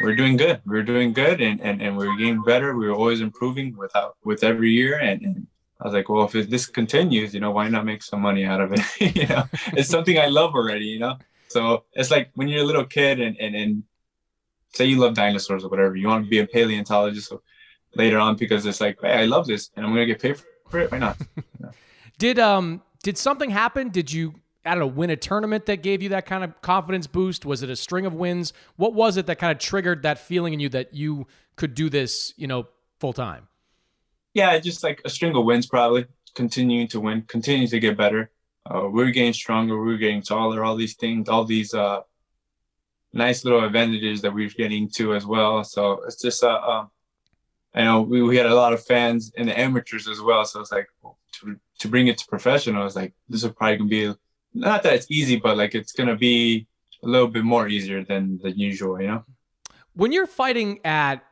[0.01, 0.61] we're doing good.
[0.65, 2.77] We're doing good, and, and, and we're getting better.
[2.77, 4.99] We are always improving without with every year.
[4.99, 5.47] And, and
[5.81, 8.61] I was like, well, if this continues, you know, why not make some money out
[8.61, 8.81] of it?
[9.17, 10.87] you know, it's something I love already.
[10.87, 13.83] You know, so it's like when you're a little kid and and, and
[14.75, 17.33] say you love dinosaurs or whatever, you want to be a paleontologist
[17.95, 20.81] later on because it's like, hey, I love this, and I'm gonna get paid for
[20.81, 20.91] it.
[20.91, 21.19] Why not?
[22.19, 23.89] Did um did something happen?
[23.89, 24.35] Did you
[24.65, 27.45] I don't know, win a tournament that gave you that kind of confidence boost?
[27.45, 28.53] Was it a string of wins?
[28.77, 31.27] What was it that kind of triggered that feeling in you that you
[31.57, 32.69] could do this, you know,
[33.01, 33.49] full time?
[34.35, 38.31] Yeah, just like a string of wins, probably continuing to win, continuing to get better.
[38.65, 42.01] Uh, we're getting stronger, we're getting taller, all these things, all these uh,
[43.13, 45.65] nice little advantages that we're getting to as well.
[45.65, 46.87] So it's just, uh, uh,
[47.75, 50.45] I know we, we had a lot of fans in the amateurs as well.
[50.45, 50.87] So it's like
[51.41, 54.15] to, to bring it to professional, it's like this is probably gonna be
[54.55, 56.67] not that it's easy, but like it's gonna be
[57.03, 59.25] a little bit more easier than the usual, you know.
[59.95, 61.25] When you're fighting at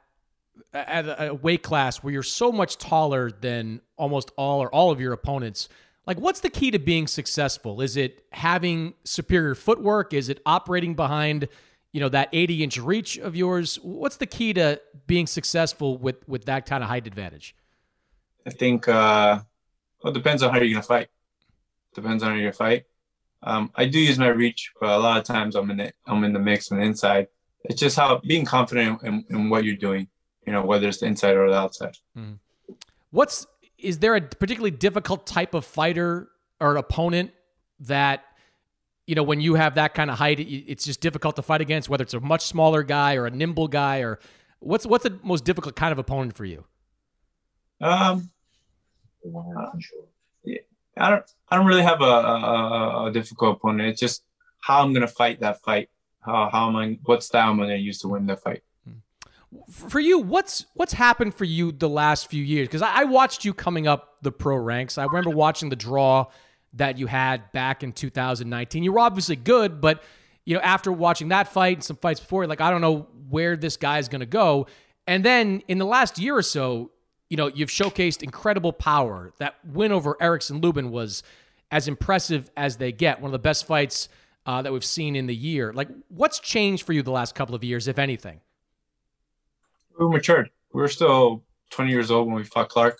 [0.72, 5.00] at a weight class where you're so much taller than almost all or all of
[5.00, 5.68] your opponents,
[6.06, 7.80] like what's the key to being successful?
[7.80, 10.12] Is it having superior footwork?
[10.12, 11.48] Is it operating behind,
[11.92, 13.76] you know, that 80 inch reach of yours?
[13.82, 17.54] What's the key to being successful with with that kind of height advantage?
[18.46, 19.40] I think uh
[20.02, 21.08] well, it depends on how you're gonna fight.
[21.94, 22.84] Depends on how you fight.
[23.42, 26.24] Um, I do use my reach, but a lot of times I'm in the I'm
[26.24, 27.28] in the mix on the inside.
[27.64, 30.08] It's just how being confident in, in what you're doing.
[30.46, 31.96] You know, whether it's the inside or the outside.
[32.16, 32.38] Mm.
[33.10, 33.46] What's
[33.78, 36.28] is there a particularly difficult type of fighter
[36.60, 37.32] or opponent
[37.80, 38.24] that
[39.06, 41.88] you know when you have that kind of height, it's just difficult to fight against?
[41.88, 44.18] Whether it's a much smaller guy or a nimble guy, or
[44.60, 46.64] what's what's the most difficult kind of opponent for you?
[47.80, 48.30] Um,
[49.24, 49.70] uh,
[51.00, 53.88] I don't I don't really have a, a, a, difficult opponent.
[53.88, 54.22] It's just
[54.60, 55.88] how I'm gonna fight that fight.
[56.20, 58.62] How how am I what style am I gonna use to win that fight?
[59.70, 62.68] For you, what's what's happened for you the last few years?
[62.68, 64.98] Because I, I watched you coming up the pro ranks.
[64.98, 66.26] I remember watching the draw
[66.74, 68.84] that you had back in 2019.
[68.84, 70.02] You were obviously good, but
[70.44, 73.56] you know, after watching that fight and some fights before, like I don't know where
[73.56, 74.66] this guy's going to go.
[75.06, 76.90] And then in the last year or so,
[77.30, 79.32] you know, you've showcased incredible power.
[79.38, 81.22] That win over Erickson Lubin was
[81.70, 83.20] as impressive as they get.
[83.20, 84.08] One of the best fights
[84.44, 85.72] uh, that we've seen in the year.
[85.72, 88.40] Like, what's changed for you the last couple of years, if anything?
[89.96, 90.50] We were matured.
[90.72, 92.98] We were still 20 years old when we fought Clark.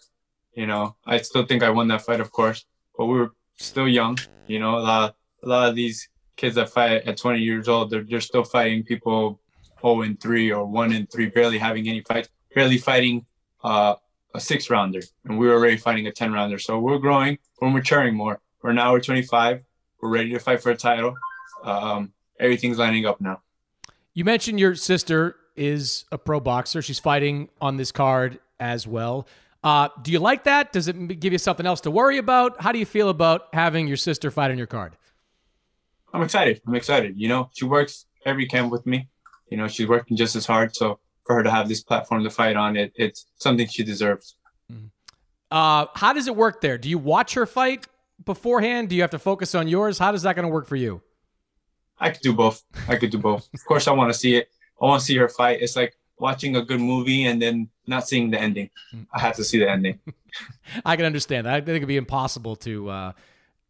[0.55, 2.65] You know, I still think I won that fight, of course,
[2.97, 4.17] but we were still young.
[4.47, 7.91] You know, a lot, a lot of these kids that fight at 20 years old,
[7.91, 9.41] they're, they're still fighting people
[9.81, 13.25] 0 and 3 or 1 and 3, barely having any fights, barely fighting
[13.65, 13.95] uh,
[14.35, 15.01] a six rounder.
[15.25, 16.59] And we were already fighting a 10 rounder.
[16.59, 18.41] So we're growing, we're maturing more.
[18.63, 19.63] We're now we're 25.
[20.01, 21.15] We're ready to fight for a title.
[21.65, 23.41] Um, everything's lining up now.
[24.15, 26.83] You mentioned your sister is a pro boxer.
[26.83, 29.27] She's fighting on this card as well.
[29.63, 30.73] Uh, do you like that?
[30.73, 32.63] Does it give you something else to worry about?
[32.63, 34.97] How do you feel about having your sister fight on your card?
[36.13, 36.61] I'm excited.
[36.67, 37.19] I'm excited.
[37.19, 39.09] You know, she works every camp with me.
[39.51, 40.75] You know, she's working just as hard.
[40.75, 40.99] So
[41.31, 44.35] for her to have this platform to fight on, it it's something she deserves.
[45.49, 46.77] Uh, how does it work there?
[46.77, 47.87] Do you watch her fight
[48.25, 48.89] beforehand?
[48.89, 49.97] Do you have to focus on yours?
[49.97, 51.03] How does that going to work for you?
[52.01, 52.65] I could do both.
[52.89, 53.49] I could do both.
[53.55, 54.49] of course, I want to see it.
[54.83, 55.63] I want to see her fight.
[55.63, 58.71] It's like watching a good movie and then not seeing the ending.
[59.15, 60.01] I have to see the ending.
[60.85, 61.55] I can understand that.
[61.55, 63.13] I think it'd be impossible to uh,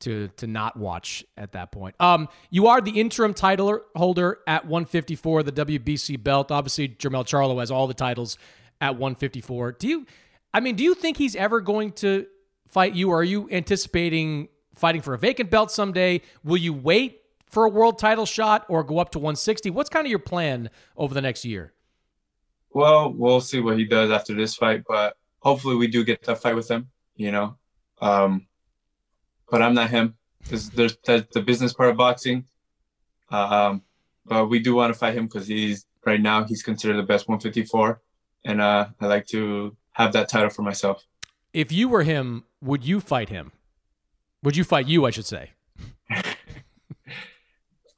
[0.01, 1.95] to to not watch at that point.
[2.01, 6.51] Um, you are the interim title holder at 154, the WBC belt.
[6.51, 8.39] Obviously, Jermell Charlo has all the titles
[8.81, 9.73] at 154.
[9.73, 10.07] Do you?
[10.53, 12.27] I mean, do you think he's ever going to
[12.69, 13.11] fight you?
[13.11, 16.23] Or are you anticipating fighting for a vacant belt someday?
[16.43, 19.71] Will you wait for a world title shot or go up to 160?
[19.71, 21.73] What's kind of your plan over the next year?
[22.73, 26.41] Well, we'll see what he does after this fight, but hopefully we do get that
[26.41, 27.57] fight with him, you know.
[28.01, 28.47] Um,
[29.51, 30.15] but I'm not him.
[30.49, 32.45] There's, there's that's the business part of boxing.
[33.31, 33.83] Um,
[34.27, 37.29] but we do want to fight him because he's right now he's considered the best
[37.29, 38.01] 154,
[38.45, 41.05] and uh, I like to have that title for myself.
[41.53, 43.53] If you were him, would you fight him?
[44.43, 45.05] Would you fight you?
[45.05, 45.51] I should say.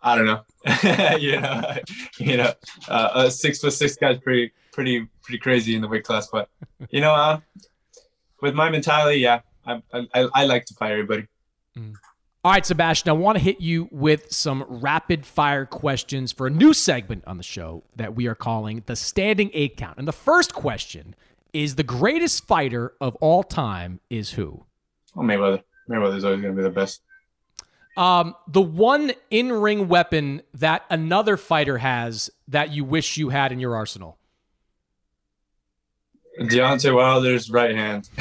[0.05, 0.41] I don't know.
[1.19, 1.63] you know,
[2.19, 2.53] you know,
[2.89, 6.29] uh, a six foot six guy's pretty, pretty, pretty crazy in the weight class.
[6.31, 6.49] But
[6.91, 7.41] you know, uh,
[8.41, 11.29] with my mentality, yeah, I, I, I like to fight everybody.
[11.77, 11.95] Mm.
[12.45, 16.51] All right, Sebastian, I want to hit you with some rapid fire questions for a
[16.51, 19.97] new segment on the show that we are calling the Standing Eight Count.
[19.97, 21.15] And the first question
[21.53, 24.65] is: the greatest fighter of all time is who?
[25.17, 25.63] Oh, Mayweather.
[25.89, 27.03] Mayweather's always going to be the best.
[27.97, 33.53] Um, the one in ring weapon that another fighter has that you wish you had
[33.53, 34.19] in your arsenal.
[36.41, 38.09] Deontay Wilder's right hand.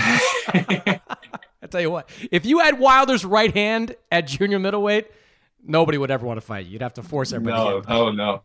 [1.71, 5.11] Tell you what, if you had Wilder's right hand at junior middleweight,
[5.63, 6.73] nobody would ever want to fight you.
[6.73, 7.57] You'd have to force everybody.
[7.57, 7.83] No, in.
[7.87, 8.43] oh no.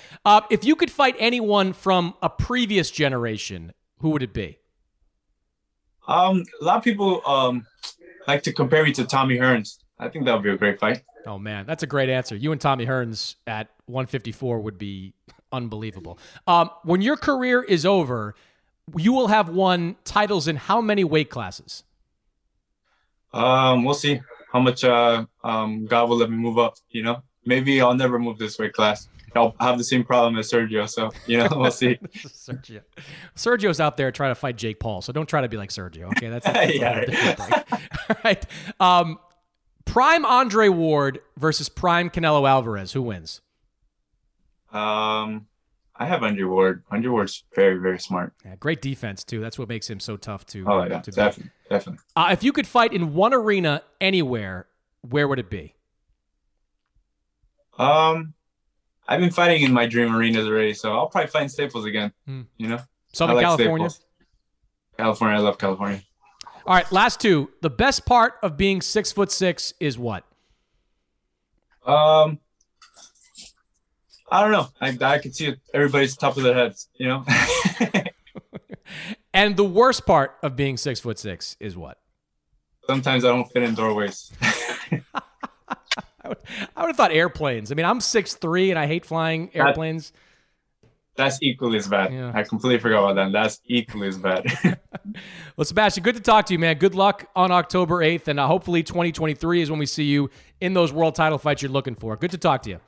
[0.24, 4.58] uh, if you could fight anyone from a previous generation, who would it be?
[6.06, 7.66] Um, a lot of people um
[8.26, 9.78] like to compare me to Tommy Hearns.
[9.98, 11.02] I think that would be a great fight.
[11.26, 12.36] Oh man, that's a great answer.
[12.36, 15.14] You and Tommy Hearns at 154 would be
[15.52, 16.18] unbelievable.
[16.46, 18.34] Um, when your career is over,
[18.96, 21.84] you will have won titles in how many weight classes?
[23.34, 24.20] Um, we'll see
[24.52, 26.76] how much uh, um, God will let me move up.
[26.90, 29.08] You know, maybe I'll never move this weight class.
[29.36, 30.88] I'll have the same problem as Sergio.
[30.88, 31.96] So you know, we'll see.
[32.14, 32.82] Sergio,
[33.34, 35.02] Sergio's out there trying to fight Jake Paul.
[35.02, 36.06] So don't try to be like Sergio.
[36.12, 37.62] Okay, that's, that's yeah.
[38.08, 38.46] All right.
[38.78, 39.18] Um,
[39.84, 42.92] Prime Andre Ward versus Prime Canelo Alvarez.
[42.92, 43.40] Who wins?
[44.72, 45.46] Um,
[45.96, 46.22] I have.
[46.24, 48.32] Andre Ward's very, very smart.
[48.44, 49.40] Yeah, great defense too.
[49.40, 50.64] That's what makes him so tough to.
[50.66, 51.70] Oh yeah, to definitely, beat.
[51.70, 52.02] definitely.
[52.16, 54.66] Uh, if you could fight in one arena anywhere,
[55.02, 55.74] where would it be?
[57.78, 58.34] Um,
[59.06, 62.12] I've been fighting in my dream arenas already, so I'll probably fight in Staples again.
[62.26, 62.42] Hmm.
[62.56, 62.80] You know,
[63.12, 63.90] Southern like California.
[63.90, 64.06] Staples.
[64.96, 66.02] California, I love California.
[66.66, 67.50] All right, last two.
[67.60, 70.24] The best part of being six foot six is what?
[71.84, 72.40] Um,
[74.34, 74.66] I don't know.
[74.80, 76.88] I I can see everybody's top of their heads.
[76.94, 77.24] You know.
[79.34, 81.98] and the worst part of being six foot six is what?
[82.88, 84.32] Sometimes I don't fit in doorways.
[84.42, 86.38] I would,
[86.76, 87.70] I would have thought airplanes.
[87.70, 90.10] I mean, I'm six three and I hate flying airplanes.
[90.10, 92.12] That, that's equally as bad.
[92.12, 92.32] Yeah.
[92.34, 93.32] I completely forgot about that.
[93.32, 94.46] That's equally as bad.
[95.56, 96.78] well, Sebastian, good to talk to you, man.
[96.78, 100.28] Good luck on October 8th, and uh, hopefully 2023 is when we see you
[100.60, 102.16] in those world title fights you're looking for.
[102.16, 102.80] Good to talk to you.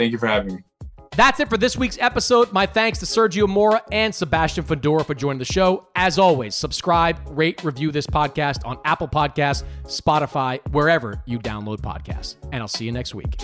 [0.00, 0.62] Thank you for having me.
[1.10, 2.54] That's it for this week's episode.
[2.54, 5.86] My thanks to Sergio Mora and Sebastian Fundora for joining the show.
[5.94, 12.36] As always, subscribe, rate, review this podcast on Apple Podcasts, Spotify, wherever you download podcasts.
[12.50, 13.42] And I'll see you next week.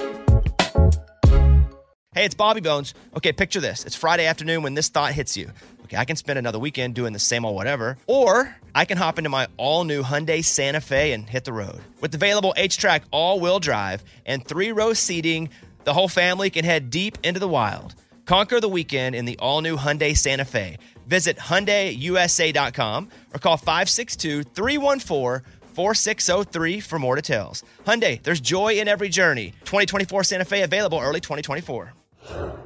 [2.15, 2.95] Hey, it's Bobby Bones.
[3.19, 3.85] Okay, picture this.
[3.85, 5.51] It's Friday afternoon when this thought hits you.
[5.85, 9.19] Okay, I can spend another weekend doing the same old whatever, or I can hop
[9.19, 11.79] into my all new Hyundai Santa Fe and hit the road.
[12.01, 15.49] With available H track all wheel drive and three row seating,
[15.87, 17.95] the whole family can head deep into the wild.
[18.27, 20.79] Conquer the weekend in the all new Hyundai Santa Fe.
[21.07, 27.63] Visit HyundaiUSA.com or call 562 314 4603 for more details.
[27.87, 29.53] Hyundai, there's joy in every journey.
[29.61, 32.66] 2024 Santa Fe available early 2024.